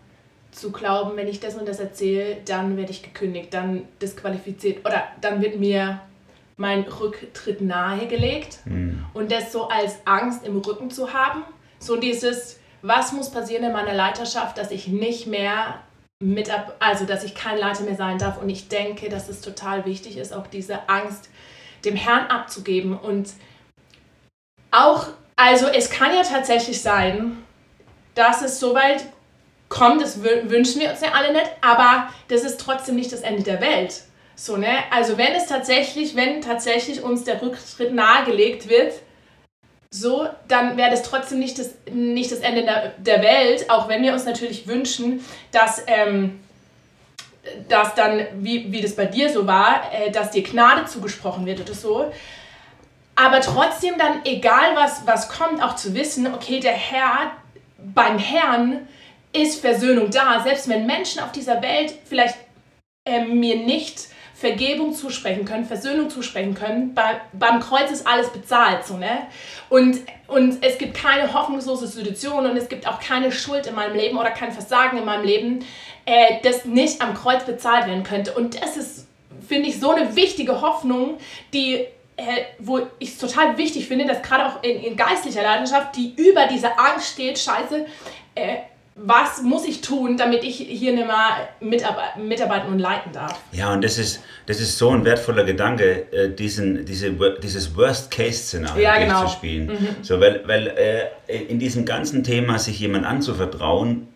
zu 0.52 0.72
glauben, 0.72 1.16
wenn 1.16 1.28
ich 1.28 1.40
das 1.40 1.56
und 1.56 1.68
das 1.68 1.80
erzähle, 1.80 2.38
dann 2.46 2.78
werde 2.78 2.92
ich 2.92 3.04
gekündigt, 3.04 3.54
dann 3.54 3.84
disqualifiziert 4.02 4.86
oder 4.86 5.04
dann 5.22 5.42
wird 5.42 5.60
mir 5.60 6.02
mein 6.58 6.82
Rücktritt 6.82 7.62
nahegelegt. 7.62 8.60
Mhm. 8.66 9.06
Und 9.14 9.32
das 9.32 9.52
so 9.52 9.70
als 9.70 10.00
Angst 10.06 10.46
im 10.46 10.58
Rücken 10.58 10.92
zu 10.92 11.14
haben, 11.14 11.44
so 11.80 11.96
dieses, 11.96 12.60
was 12.82 13.14
muss 13.14 13.32
passieren 13.32 13.64
in 13.64 13.72
meiner 13.72 13.94
Leiterschaft, 13.94 14.58
dass 14.58 14.72
ich 14.72 14.88
nicht 14.88 15.28
mehr 15.28 15.82
mit 16.22 16.54
ab, 16.54 16.76
also 16.80 17.06
dass 17.06 17.24
ich 17.24 17.34
kein 17.34 17.58
Leiter 17.58 17.84
mehr 17.84 17.96
sein 17.96 18.18
darf. 18.18 18.42
Und 18.42 18.50
ich 18.50 18.68
denke, 18.68 19.08
dass 19.10 19.30
es 19.30 19.42
total 19.42 19.86
wichtig 19.86 20.18
ist, 20.18 20.34
auch 20.34 20.48
diese 20.48 20.90
Angst 20.90 21.30
dem 21.86 21.96
Herrn 21.96 22.28
abzugeben 22.28 22.98
und 22.98 23.32
auch, 24.72 25.08
also 25.38 25.68
es 25.68 25.90
kann 25.90 26.14
ja 26.14 26.24
tatsächlich 26.24 26.82
sein, 26.82 27.38
dass 28.16 28.42
es 28.42 28.60
so 28.60 28.76
weit 28.76 29.06
kommt, 29.69 30.01
das 30.01 30.23
wünschen 30.23 30.82
wir 30.82 30.89
uns 30.89 31.01
ja 31.01 31.12
alle 31.13 31.32
nicht, 31.32 31.49
aber 31.62 32.10
das 32.27 32.43
ist 32.43 32.60
trotzdem 32.60 32.95
nicht 32.95 33.12
das 33.12 33.21
Ende 33.21 33.43
der 33.43 33.62
Welt. 33.62 34.01
So, 34.36 34.58
ne? 34.58 34.69
Also 34.91 35.17
wenn 35.17 35.34
es 35.34 35.47
tatsächlich, 35.47 36.15
wenn 36.15 36.41
tatsächlich 36.41 37.03
uns 37.03 37.23
der 37.23 37.41
Rücktritt 37.41 37.93
nahegelegt 37.93 38.69
wird, 38.69 38.93
so, 39.91 40.27
dann 40.47 40.77
wäre 40.77 40.91
das 40.91 41.03
trotzdem 41.03 41.39
nicht 41.39 41.58
das, 41.58 41.71
nicht 41.91 42.32
das 42.32 42.39
Ende 42.39 42.63
der, 42.63 42.93
der 42.97 43.23
Welt, 43.23 43.69
auch 43.69 43.88
wenn 43.88 44.03
wir 44.03 44.13
uns 44.13 44.25
natürlich 44.25 44.67
wünschen, 44.67 45.25
dass, 45.51 45.84
ähm, 45.88 46.39
dass 47.67 47.95
dann, 47.95 48.27
wie, 48.36 48.71
wie 48.71 48.82
das 48.82 48.95
bei 48.95 49.05
dir 49.05 49.29
so 49.32 49.47
war, 49.47 49.82
äh, 49.91 50.12
dass 50.12 50.32
dir 50.32 50.43
Gnade 50.43 50.86
zugesprochen 50.86 51.45
wird 51.45 51.62
oder 51.62 51.73
so 51.73 52.12
aber 53.19 53.41
trotzdem 53.41 53.97
dann, 53.97 54.21
egal 54.23 54.75
was, 54.75 55.05
was 55.05 55.27
kommt, 55.27 55.62
auch 55.62 55.75
zu 55.75 55.93
wissen, 55.93 56.34
okay, 56.34 56.62
der 56.62 56.71
Herr, 56.71 57.32
beim 57.77 58.17
Herrn 58.17 58.88
ist 59.34 59.62
Versöhnung 59.62 60.10
da. 60.12 60.42
Selbst 60.44 60.68
wenn 60.70 60.86
Menschen 60.86 61.22
auf 61.22 61.32
dieser 61.32 61.62
Welt 61.62 61.94
vielleicht 62.06 62.36
äh, 63.06 63.26
mir 63.26 63.58
nicht 63.58 64.10
Vergebung 64.39 64.94
zusprechen 64.94 65.44
können, 65.44 65.65
Versöhnung 65.65 66.10
zusprechen 66.10 66.54
können. 66.54 66.94
Bei, 66.94 67.20
beim 67.34 67.60
Kreuz 67.60 67.92
ist 67.92 68.08
alles 68.08 68.30
bezahlt, 68.30 68.86
so, 68.86 68.96
ne? 68.96 69.28
Und, 69.68 70.00
und 70.28 70.63
es 70.63 70.78
gibt 70.78 70.94
keine 70.94 71.34
hoffnungslose 71.34 71.88
Situation 71.88 72.46
und 72.46 72.56
es 72.56 72.70
gibt 72.70 72.88
auch 72.88 73.02
keine 73.02 73.34
Schuld 73.34 73.68
in 73.68 73.76
meinem 73.76 73.98
Leben 73.98 74.18
oder 74.18 74.32
kein 74.32 74.54
Versagen 74.54 74.98
in 74.98 75.04
meinem 75.04 75.26
Leben, 75.26 75.65
äh, 76.06 76.38
das 76.42 76.63
nicht 76.63 77.02
am 77.02 77.15
Kreuz 77.15 77.44
bezahlt 77.44 77.88
werden 77.88 78.04
könnte. 78.04 78.34
Und 78.34 78.62
das 78.63 78.78
ist, 78.78 79.08
finde 79.46 79.68
ich, 79.68 79.78
so 79.78 79.92
eine 79.92 80.15
wichtige 80.15 80.62
Hoffnung, 80.62 81.18
die 81.54 81.86
äh, 82.15 82.46
wo 82.60 82.80
ich 83.00 83.10
es 83.10 83.18
total 83.18 83.58
wichtig 83.58 83.88
finde, 83.88 84.06
dass 84.06 84.22
gerade 84.22 84.46
auch 84.46 84.63
in, 84.63 84.84
in, 84.84 84.96
geistlicher 84.96 85.42
Leidenschaft, 85.42 85.96
die 85.96 86.13
über 86.15 86.48
diese 86.48 86.78
Angst 86.78 87.13
steht, 87.13 87.39
scheiße, 87.39 87.86
äh, 88.36 88.58
was 89.02 89.42
muss 89.42 89.66
ich 89.66 89.82
tun, 89.82 90.18
damit 90.18 90.44
ich 90.44 90.58
hier 90.58 90.94
nicht 90.94 91.08
mehr 91.08 91.50
mitarbeiten, 91.60 92.28
mitarbeiten 92.28 92.72
und 92.72 92.80
leiten 92.80 93.12
darf. 93.12 93.40
Ja, 93.52 93.74
und 93.74 93.84
das 93.84 93.98
ist, 93.98 94.22
das 94.46 94.60
ist 94.60 94.78
so 94.78 94.90
ein 94.90 95.06
wertvoller 95.06 95.44
Gedanke, 95.44 96.12
äh, 96.12 96.30
diesen, 96.30 96.86
diese, 96.86 97.12
dieses 97.42 97.76
Worst-Case-Szenario 97.76 98.82
ja, 98.82 98.98
genau. 98.98 99.26
zu 99.26 99.32
spielen. 99.32 99.68
Mhm. 99.68 99.88
So, 100.02 100.20
weil 100.20 100.44
weil 100.46 100.68
äh, 101.28 101.38
in 101.44 101.60
diesem 101.60 101.86
ganzen 101.86 102.24
Thema 102.24 102.60
sich 102.60 102.80
jemand 102.80 103.06
anzuvertrauen 103.06 104.08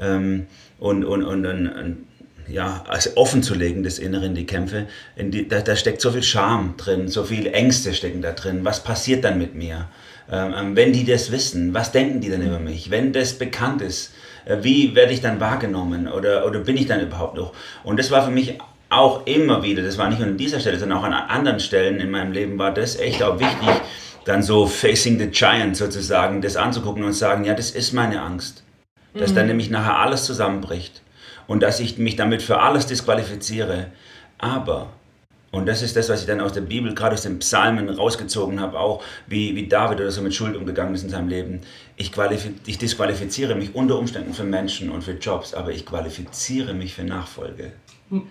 ähm, 0.00 0.46
und, 0.78 1.04
und, 1.04 1.24
und, 1.24 1.46
und, 1.46 1.68
und 1.68 2.06
ja, 2.48 2.84
also 2.88 3.10
offen 3.16 3.42
zu 3.42 3.54
legen, 3.54 3.82
das 3.82 3.98
Innere 3.98 4.26
in 4.26 4.34
die 4.34 4.46
Kämpfe, 4.46 4.86
in 5.16 5.30
die, 5.30 5.48
da, 5.48 5.60
da 5.60 5.76
steckt 5.76 6.00
so 6.00 6.10
viel 6.10 6.22
Scham 6.22 6.74
drin, 6.76 7.08
so 7.08 7.24
viele 7.24 7.52
Ängste 7.52 7.94
stecken 7.94 8.22
da 8.22 8.32
drin. 8.32 8.64
Was 8.64 8.84
passiert 8.84 9.24
dann 9.24 9.38
mit 9.38 9.54
mir? 9.54 9.88
Ähm, 10.30 10.54
ähm, 10.56 10.76
wenn 10.76 10.92
die 10.92 11.04
das 11.04 11.30
wissen, 11.30 11.74
was 11.74 11.92
denken 11.92 12.20
die 12.20 12.30
dann 12.30 12.42
über 12.42 12.58
mich? 12.58 12.90
Wenn 12.90 13.12
das 13.12 13.34
bekannt 13.34 13.82
ist, 13.82 14.12
äh, 14.46 14.58
wie 14.62 14.94
werde 14.94 15.12
ich 15.12 15.20
dann 15.20 15.40
wahrgenommen 15.40 16.08
oder, 16.08 16.46
oder 16.46 16.60
bin 16.60 16.76
ich 16.76 16.86
dann 16.86 17.00
überhaupt 17.00 17.36
noch? 17.36 17.52
Und 17.82 17.98
das 17.98 18.10
war 18.10 18.24
für 18.24 18.30
mich 18.30 18.58
auch 18.88 19.26
immer 19.26 19.62
wieder, 19.62 19.82
das 19.82 19.98
war 19.98 20.08
nicht 20.08 20.20
nur 20.20 20.28
an 20.28 20.36
dieser 20.36 20.60
Stelle, 20.60 20.78
sondern 20.78 20.98
auch 20.98 21.04
an 21.04 21.12
anderen 21.12 21.60
Stellen 21.60 22.00
in 22.00 22.10
meinem 22.10 22.32
Leben, 22.32 22.58
war 22.58 22.72
das 22.72 22.96
echt 22.96 23.22
auch 23.22 23.38
wichtig, 23.38 23.68
dann 24.24 24.42
so 24.42 24.66
facing 24.66 25.18
the 25.18 25.26
giant 25.26 25.76
sozusagen, 25.76 26.40
das 26.40 26.56
anzugucken 26.56 27.04
und 27.04 27.12
sagen, 27.12 27.44
ja, 27.44 27.54
das 27.54 27.70
ist 27.70 27.92
meine 27.92 28.22
Angst. 28.22 28.62
Dass 29.12 29.30
mhm. 29.32 29.36
dann 29.36 29.46
nämlich 29.48 29.70
nachher 29.70 29.98
alles 29.98 30.24
zusammenbricht 30.24 31.02
und 31.46 31.62
dass 31.62 31.80
ich 31.80 31.98
mich 31.98 32.16
damit 32.16 32.42
für 32.42 32.60
alles 32.60 32.86
disqualifiziere. 32.86 33.88
Aber 34.38 34.90
und 35.54 35.66
das 35.66 35.82
ist 35.82 35.96
das, 35.96 36.08
was 36.08 36.20
ich 36.20 36.26
dann 36.26 36.40
aus 36.40 36.52
der 36.52 36.62
Bibel, 36.62 36.94
gerade 36.94 37.14
aus 37.14 37.22
den 37.22 37.38
Psalmen 37.38 37.88
rausgezogen 37.88 38.60
habe, 38.60 38.78
auch 38.78 39.02
wie, 39.26 39.54
wie 39.54 39.68
David 39.68 40.00
oder 40.00 40.10
so 40.10 40.20
mit 40.20 40.34
Schuld 40.34 40.56
umgegangen 40.56 40.94
ist 40.94 41.04
in 41.04 41.10
seinem 41.10 41.28
Leben. 41.28 41.60
Ich, 41.96 42.10
ich 42.66 42.78
disqualifiziere 42.78 43.54
mich 43.54 43.74
unter 43.74 43.98
Umständen 43.98 44.34
für 44.34 44.44
Menschen 44.44 44.90
und 44.90 45.04
für 45.04 45.12
Jobs, 45.12 45.54
aber 45.54 45.70
ich 45.70 45.86
qualifiziere 45.86 46.74
mich 46.74 46.94
für 46.94 47.04
Nachfolge. 47.04 47.72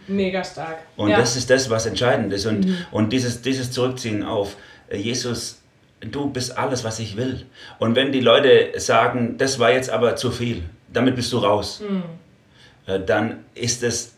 Mega 0.08 0.44
stark. 0.44 0.80
Und 0.98 1.10
ja. 1.10 1.18
das 1.18 1.36
ist 1.36 1.50
das, 1.50 1.70
was 1.70 1.86
entscheidend 1.86 2.34
ist. 2.34 2.46
Und, 2.46 2.66
mhm. 2.66 2.78
und 2.92 3.14
dieses, 3.14 3.42
dieses 3.42 3.72
Zurückziehen 3.72 4.24
auf 4.24 4.56
äh, 4.90 4.98
Jesus, 4.98 5.62
du 6.02 6.30
bist 6.30 6.58
alles, 6.58 6.84
was 6.84 7.00
ich 7.00 7.16
will. 7.16 7.46
Und 7.80 7.96
wenn 7.96 8.12
die 8.12 8.20
Leute 8.20 8.80
sagen, 8.80 9.38
das 9.38 9.60
war 9.60 9.72
jetzt 9.72 9.90
aber 9.90 10.16
zu 10.16 10.32
viel, 10.32 10.64
damit 10.92 11.16
bist 11.16 11.32
du 11.32 11.38
raus, 11.38 11.82
mhm. 11.88 12.04
Äh, 12.86 13.00
dann 13.00 13.46
ist 13.56 13.82
es 13.82 14.13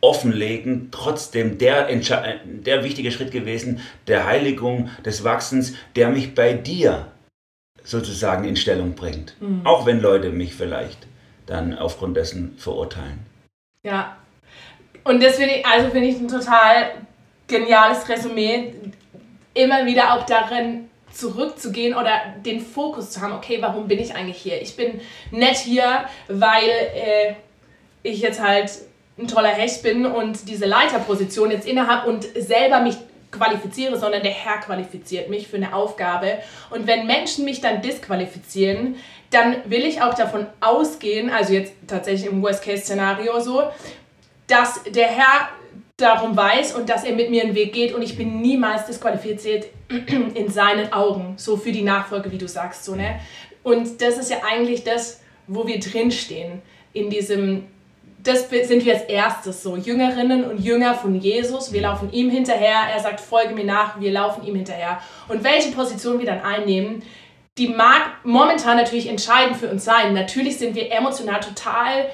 offenlegen, 0.00 0.88
trotzdem 0.90 1.58
der, 1.58 1.88
der 1.88 2.84
wichtige 2.84 3.10
Schritt 3.10 3.32
gewesen, 3.32 3.80
der 4.06 4.26
Heiligung, 4.26 4.90
des 5.04 5.24
Wachsens, 5.24 5.74
der 5.96 6.08
mich 6.10 6.34
bei 6.34 6.52
dir 6.52 7.08
sozusagen 7.82 8.44
in 8.44 8.56
Stellung 8.56 8.94
bringt. 8.94 9.34
Mhm. 9.40 9.62
Auch 9.64 9.86
wenn 9.86 10.00
Leute 10.00 10.30
mich 10.30 10.54
vielleicht 10.54 11.06
dann 11.46 11.76
aufgrund 11.76 12.16
dessen 12.16 12.56
verurteilen. 12.58 13.26
Ja, 13.82 14.18
und 15.04 15.22
das 15.22 15.36
finde 15.36 15.54
ich, 15.54 15.66
also 15.66 15.90
finde 15.90 16.08
ich 16.08 16.16
ein 16.16 16.28
total 16.28 16.90
geniales 17.46 18.08
Resümee, 18.08 18.74
immer 19.54 19.86
wieder 19.86 20.14
auch 20.14 20.26
darin 20.26 20.90
zurückzugehen 21.10 21.94
oder 21.94 22.34
den 22.44 22.60
Fokus 22.60 23.10
zu 23.10 23.20
haben, 23.20 23.32
okay, 23.32 23.58
warum 23.60 23.88
bin 23.88 23.98
ich 23.98 24.14
eigentlich 24.14 24.36
hier? 24.36 24.60
Ich 24.60 24.76
bin 24.76 25.00
nett 25.30 25.56
hier, 25.56 26.04
weil 26.28 26.68
äh, 26.68 27.34
ich 28.02 28.20
jetzt 28.20 28.42
halt 28.42 28.70
ein 29.18 29.28
toller 29.28 29.48
Hecht 29.48 29.82
bin 29.82 30.06
und 30.06 30.48
diese 30.48 30.66
Leiterposition 30.66 31.50
jetzt 31.50 31.66
innehabe 31.66 32.08
und 32.08 32.24
selber 32.38 32.80
mich 32.80 32.96
qualifiziere, 33.30 33.98
sondern 33.98 34.22
der 34.22 34.32
Herr 34.32 34.58
qualifiziert 34.58 35.28
mich 35.28 35.48
für 35.48 35.56
eine 35.56 35.74
Aufgabe. 35.74 36.38
Und 36.70 36.86
wenn 36.86 37.06
Menschen 37.06 37.44
mich 37.44 37.60
dann 37.60 37.82
disqualifizieren, 37.82 38.96
dann 39.30 39.56
will 39.66 39.84
ich 39.84 40.00
auch 40.00 40.14
davon 40.14 40.46
ausgehen, 40.60 41.30
also 41.30 41.52
jetzt 41.52 41.74
tatsächlich 41.86 42.30
im 42.30 42.42
Worst-Case-Szenario 42.42 43.40
so, 43.40 43.64
dass 44.46 44.82
der 44.84 45.08
Herr 45.08 45.48
darum 45.98 46.36
weiß 46.36 46.74
und 46.74 46.88
dass 46.88 47.04
er 47.04 47.14
mit 47.14 47.28
mir 47.28 47.42
einen 47.42 47.54
Weg 47.54 47.72
geht 47.72 47.92
und 47.92 48.02
ich 48.02 48.16
bin 48.16 48.40
niemals 48.40 48.86
disqualifiziert 48.86 49.66
in 50.34 50.48
seinen 50.48 50.92
Augen, 50.92 51.34
so 51.36 51.56
für 51.56 51.72
die 51.72 51.82
Nachfolge, 51.82 52.30
wie 52.30 52.38
du 52.38 52.48
sagst, 52.48 52.84
so, 52.84 52.94
ne? 52.94 53.20
Und 53.62 54.00
das 54.00 54.16
ist 54.16 54.30
ja 54.30 54.38
eigentlich 54.48 54.84
das, 54.84 55.20
wo 55.46 55.66
wir 55.66 55.80
drinstehen, 55.80 56.62
in 56.92 57.10
diesem 57.10 57.66
das 58.22 58.48
sind 58.50 58.84
wir 58.84 58.94
als 58.94 59.04
erstes 59.04 59.62
so. 59.62 59.76
Jüngerinnen 59.76 60.44
und 60.44 60.58
Jünger 60.58 60.94
von 60.94 61.14
Jesus. 61.14 61.72
Wir 61.72 61.82
laufen 61.82 62.12
ihm 62.12 62.30
hinterher. 62.30 62.80
Er 62.92 63.00
sagt, 63.00 63.20
folge 63.20 63.54
mir 63.54 63.64
nach. 63.64 64.00
Wir 64.00 64.10
laufen 64.10 64.44
ihm 64.44 64.56
hinterher. 64.56 65.00
Und 65.28 65.44
welche 65.44 65.70
Position 65.70 66.18
wir 66.18 66.26
dann 66.26 66.42
einnehmen, 66.42 67.02
die 67.56 67.68
mag 67.68 68.02
momentan 68.24 68.76
natürlich 68.76 69.08
entscheidend 69.08 69.56
für 69.56 69.68
uns 69.68 69.84
sein. 69.84 70.14
Natürlich 70.14 70.58
sind 70.58 70.74
wir 70.74 70.92
emotional 70.92 71.40
total 71.40 72.06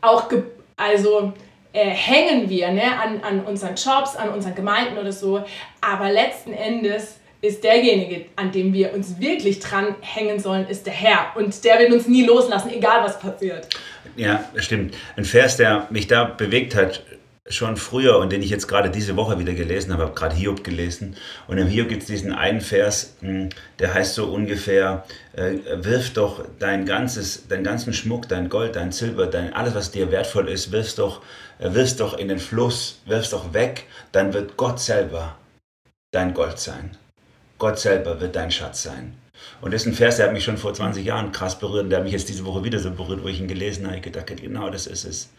auch, 0.00 0.30
also 0.76 1.32
äh, 1.72 1.90
hängen 1.90 2.48
wir 2.48 2.70
ne, 2.70 2.82
an, 3.00 3.20
an 3.22 3.40
unseren 3.44 3.74
Jobs, 3.74 4.16
an 4.16 4.30
unseren 4.30 4.54
Gemeinden 4.54 4.98
oder 4.98 5.12
so. 5.12 5.42
Aber 5.80 6.10
letzten 6.10 6.52
Endes 6.52 7.18
ist 7.40 7.64
derjenige, 7.64 8.26
an 8.36 8.52
dem 8.52 8.72
wir 8.72 8.94
uns 8.94 9.18
wirklich 9.18 9.58
dran 9.58 9.96
hängen 10.00 10.38
sollen, 10.38 10.68
ist 10.68 10.86
der 10.86 10.92
Herr. 10.92 11.32
Und 11.34 11.64
der 11.64 11.80
wird 11.80 11.92
uns 11.92 12.06
nie 12.06 12.24
loslassen, 12.24 12.70
egal 12.72 13.02
was 13.02 13.18
passiert. 13.18 13.68
Ja, 14.16 14.44
stimmt. 14.56 14.94
Ein 15.16 15.24
Vers, 15.24 15.56
der 15.56 15.86
mich 15.90 16.06
da 16.06 16.24
bewegt 16.24 16.74
hat, 16.74 17.02
schon 17.48 17.76
früher 17.76 18.18
und 18.18 18.30
den 18.30 18.40
ich 18.40 18.50
jetzt 18.50 18.68
gerade 18.68 18.88
diese 18.88 19.16
Woche 19.16 19.38
wieder 19.38 19.52
gelesen 19.52 19.92
habe, 19.92 20.04
habe 20.04 20.14
gerade 20.14 20.36
Hiob 20.36 20.62
gelesen. 20.62 21.16
Und 21.48 21.58
im 21.58 21.66
Hiob 21.66 21.88
gibt 21.88 22.02
es 22.02 22.08
diesen 22.08 22.32
einen 22.32 22.60
Vers, 22.60 23.14
hm, 23.20 23.48
der 23.78 23.94
heißt 23.94 24.14
so 24.14 24.26
ungefähr, 24.26 25.04
äh, 25.34 25.54
wirf 25.82 26.12
doch 26.12 26.44
dein 26.60 26.86
ganzes, 26.86 27.48
deinen 27.48 27.64
ganzen 27.64 27.92
Schmuck, 27.92 28.28
dein 28.28 28.48
Gold, 28.48 28.76
dein 28.76 28.92
Silber, 28.92 29.26
dein, 29.26 29.52
alles, 29.54 29.74
was 29.74 29.90
dir 29.90 30.10
wertvoll 30.12 30.48
ist, 30.48 30.70
wirf 30.70 30.94
doch, 30.94 31.22
äh, 31.58 31.70
doch 31.98 32.16
in 32.16 32.28
den 32.28 32.38
Fluss, 32.38 33.00
wirf 33.06 33.28
doch 33.30 33.52
weg, 33.52 33.84
dann 34.12 34.32
wird 34.32 34.56
Gott 34.56 34.78
selber 34.78 35.36
dein 36.12 36.34
Gold 36.34 36.58
sein. 36.58 36.96
Gott 37.58 37.78
selber 37.78 38.20
wird 38.20 38.36
dein 38.36 38.50
Schatz 38.50 38.84
sein. 38.84 39.14
Und 39.60 39.72
das 39.72 39.82
ist 39.82 39.88
ein 39.88 39.94
Vers, 39.94 40.16
der 40.16 40.26
hat 40.26 40.32
mich 40.32 40.44
schon 40.44 40.56
vor 40.56 40.74
20 40.74 41.04
Jahren 41.04 41.32
krass 41.32 41.58
berührt 41.58 41.84
und 41.84 41.90
der 41.90 41.98
hat 41.98 42.04
mich 42.04 42.12
jetzt 42.12 42.28
diese 42.28 42.44
Woche 42.44 42.64
wieder 42.64 42.78
so 42.78 42.90
berührt, 42.90 43.22
wo 43.22 43.28
ich 43.28 43.40
ihn 43.40 43.48
gelesen 43.48 43.86
habe. 43.86 43.96
Ich 43.96 44.02
gedacht, 44.02 44.26
genau 44.36 44.70
das 44.70 44.86
ist 44.86 45.04
es. 45.04 45.30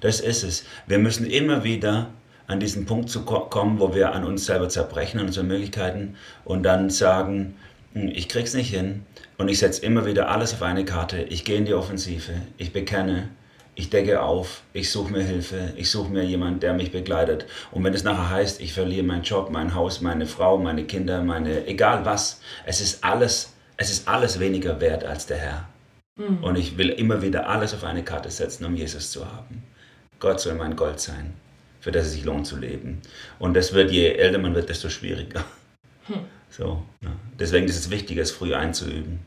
Das 0.00 0.20
ist 0.20 0.42
es. 0.42 0.64
Wir 0.86 0.98
müssen 0.98 1.26
immer 1.26 1.64
wieder 1.64 2.10
an 2.46 2.60
diesen 2.60 2.84
Punkt 2.84 3.08
zu 3.08 3.24
kommen, 3.24 3.80
wo 3.80 3.94
wir 3.94 4.12
an 4.12 4.24
uns 4.24 4.46
selber 4.46 4.68
zerbrechen, 4.68 5.18
an 5.18 5.26
unseren 5.26 5.46
Möglichkeiten 5.46 6.16
und 6.44 6.62
dann 6.62 6.90
sagen, 6.90 7.56
hm, 7.94 8.08
ich 8.08 8.28
krieg's 8.28 8.54
nicht 8.54 8.70
hin 8.70 9.06
und 9.38 9.48
ich 9.48 9.58
setze 9.58 9.84
immer 9.84 10.06
wieder 10.06 10.28
alles 10.28 10.52
auf 10.52 10.62
eine 10.62 10.84
Karte. 10.84 11.22
Ich 11.22 11.44
gehe 11.44 11.56
in 11.56 11.64
die 11.64 11.74
Offensive. 11.74 12.32
Ich 12.58 12.72
bekenne, 12.72 13.30
ich 13.74 13.90
decke 13.90 14.22
auf, 14.22 14.62
ich 14.72 14.90
suche 14.90 15.12
mir 15.12 15.22
Hilfe, 15.22 15.72
ich 15.76 15.90
suche 15.90 16.10
mir 16.10 16.24
jemanden, 16.24 16.60
der 16.60 16.74
mich 16.74 16.92
begleitet. 16.92 17.46
Und 17.72 17.82
wenn 17.84 17.94
es 17.94 18.04
nachher 18.04 18.30
heißt, 18.30 18.60
ich 18.60 18.72
verliere 18.72 19.04
meinen 19.04 19.22
Job, 19.22 19.50
mein 19.50 19.74
Haus, 19.74 20.00
meine 20.00 20.26
Frau, 20.26 20.58
meine 20.58 20.84
Kinder, 20.84 21.22
meine, 21.22 21.66
egal 21.66 22.04
was, 22.04 22.40
es 22.66 22.80
ist 22.80 23.02
alles, 23.02 23.54
es 23.76 23.90
ist 23.90 24.06
alles 24.06 24.38
weniger 24.38 24.80
wert 24.80 25.04
als 25.04 25.26
der 25.26 25.38
Herr. 25.38 25.68
Mhm. 26.16 26.44
Und 26.44 26.56
ich 26.56 26.78
will 26.78 26.90
immer 26.90 27.22
wieder 27.22 27.48
alles 27.48 27.74
auf 27.74 27.84
eine 27.84 28.04
Karte 28.04 28.30
setzen, 28.30 28.64
um 28.64 28.76
Jesus 28.76 29.10
zu 29.10 29.26
haben. 29.26 29.64
Gott 30.20 30.40
soll 30.40 30.54
mein 30.54 30.76
Gold 30.76 31.00
sein, 31.00 31.34
für 31.80 31.90
das 31.90 32.06
es 32.06 32.12
sich 32.12 32.24
lohnt 32.24 32.46
zu 32.46 32.56
leben. 32.56 33.02
Und 33.38 33.54
das 33.54 33.72
wird, 33.72 33.90
je 33.90 34.08
älter 34.08 34.38
man 34.38 34.54
wird, 34.54 34.68
desto 34.68 34.88
schwieriger. 34.88 35.44
Hm. 36.06 36.20
So, 36.50 36.82
ja. 37.02 37.10
Deswegen 37.38 37.66
ist 37.66 37.76
es 37.76 37.90
wichtig, 37.90 38.18
es 38.18 38.30
früh 38.30 38.54
einzuüben. 38.54 39.20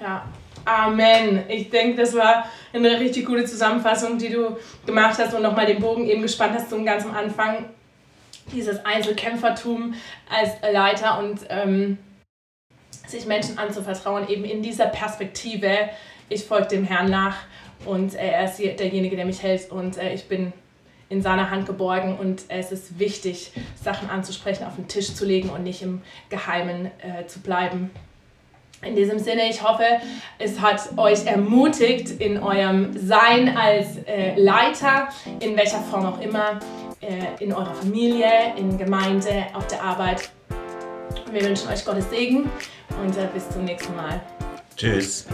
Ja, 0.00 0.24
Amen. 0.64 1.44
Ich 1.48 1.68
denke, 1.68 2.00
das 2.00 2.14
war 2.14 2.46
eine 2.72 2.98
richtig 2.98 3.26
gute 3.26 3.44
Zusammenfassung, 3.44 4.16
die 4.16 4.30
du 4.30 4.56
gemacht 4.86 5.18
hast 5.18 5.34
und 5.34 5.42
nochmal 5.42 5.66
den 5.66 5.80
Bogen 5.80 6.06
eben 6.06 6.22
gespannt 6.22 6.54
hast 6.54 6.70
zum 6.70 6.84
ganz 6.84 7.04
am 7.04 7.14
Anfang. 7.14 7.66
Dieses 8.52 8.84
Einzelkämpfertum 8.84 9.94
als 10.30 10.50
Leiter 10.72 11.18
und 11.18 11.40
ähm, 11.48 11.98
sich 13.06 13.26
Menschen 13.26 13.58
anzuvertrauen, 13.58 14.28
eben 14.28 14.44
in 14.44 14.62
dieser 14.62 14.86
Perspektive. 14.86 15.90
Ich 16.28 16.44
folge 16.44 16.68
dem 16.68 16.84
Herrn 16.84 17.10
nach 17.10 17.36
und 17.84 18.14
äh, 18.14 18.28
er 18.28 18.44
ist 18.44 18.58
derjenige, 18.58 19.16
der 19.16 19.26
mich 19.26 19.42
hält 19.42 19.70
und 19.70 19.98
äh, 19.98 20.14
ich 20.14 20.28
bin 20.28 20.52
in 21.10 21.20
seiner 21.20 21.50
Hand 21.50 21.66
geborgen 21.66 22.16
und 22.16 22.44
es 22.48 22.72
ist 22.72 22.98
wichtig, 22.98 23.52
Sachen 23.80 24.08
anzusprechen, 24.08 24.64
auf 24.64 24.76
den 24.76 24.88
Tisch 24.88 25.14
zu 25.14 25.26
legen 25.26 25.50
und 25.50 25.62
nicht 25.62 25.82
im 25.82 26.00
Geheimen 26.30 26.86
äh, 27.02 27.26
zu 27.26 27.40
bleiben. 27.40 27.90
In 28.86 28.94
diesem 28.94 29.18
Sinne, 29.18 29.48
ich 29.48 29.62
hoffe, 29.62 29.84
es 30.38 30.60
hat 30.60 30.80
euch 30.98 31.26
ermutigt 31.26 32.20
in 32.20 32.42
eurem 32.42 32.96
Sein 32.96 33.56
als 33.56 33.98
äh, 34.06 34.34
Leiter, 34.36 35.08
in 35.40 35.56
welcher 35.56 35.80
Form 35.80 36.04
auch 36.06 36.20
immer. 36.20 36.60
äh, 37.04 37.42
in 37.42 37.52
eurer 37.52 37.74
Familie, 37.74 38.54
in 38.56 38.76
Gemeinde, 38.78 39.44
auf 39.54 39.66
der 39.66 39.82
Arbeit. 39.82 40.30
Wir 41.30 41.44
wünschen 41.44 41.68
euch 41.68 41.84
Gottes 41.84 42.08
Segen 42.10 42.50
und 43.02 43.16
äh, 43.16 43.28
bis 43.32 43.48
zum 43.50 43.64
nächsten 43.64 43.94
Mal. 43.96 44.20
Tschüss. 44.76 45.26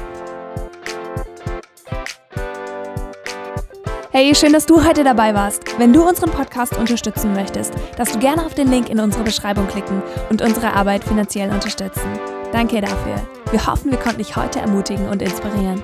Hey, 4.12 4.34
schön, 4.34 4.52
dass 4.52 4.66
du 4.66 4.84
heute 4.84 5.04
dabei 5.04 5.34
warst. 5.34 5.78
Wenn 5.78 5.92
du 5.92 6.06
unseren 6.06 6.30
Podcast 6.30 6.76
unterstützen 6.76 7.32
möchtest, 7.32 7.74
darfst 7.96 8.14
du 8.14 8.18
gerne 8.18 8.44
auf 8.44 8.54
den 8.54 8.68
Link 8.68 8.88
in 8.90 8.98
unserer 8.98 9.22
Beschreibung 9.22 9.68
klicken 9.68 10.02
und 10.30 10.42
unsere 10.42 10.72
Arbeit 10.72 11.04
finanziell 11.04 11.50
unterstützen. 11.50 12.08
Danke 12.52 12.80
dafür. 12.80 13.16
Wir 13.50 13.66
hoffen, 13.66 13.90
wir 13.90 13.98
konnten 13.98 14.18
dich 14.18 14.36
heute 14.36 14.60
ermutigen 14.60 15.08
und 15.08 15.22
inspirieren. 15.22 15.82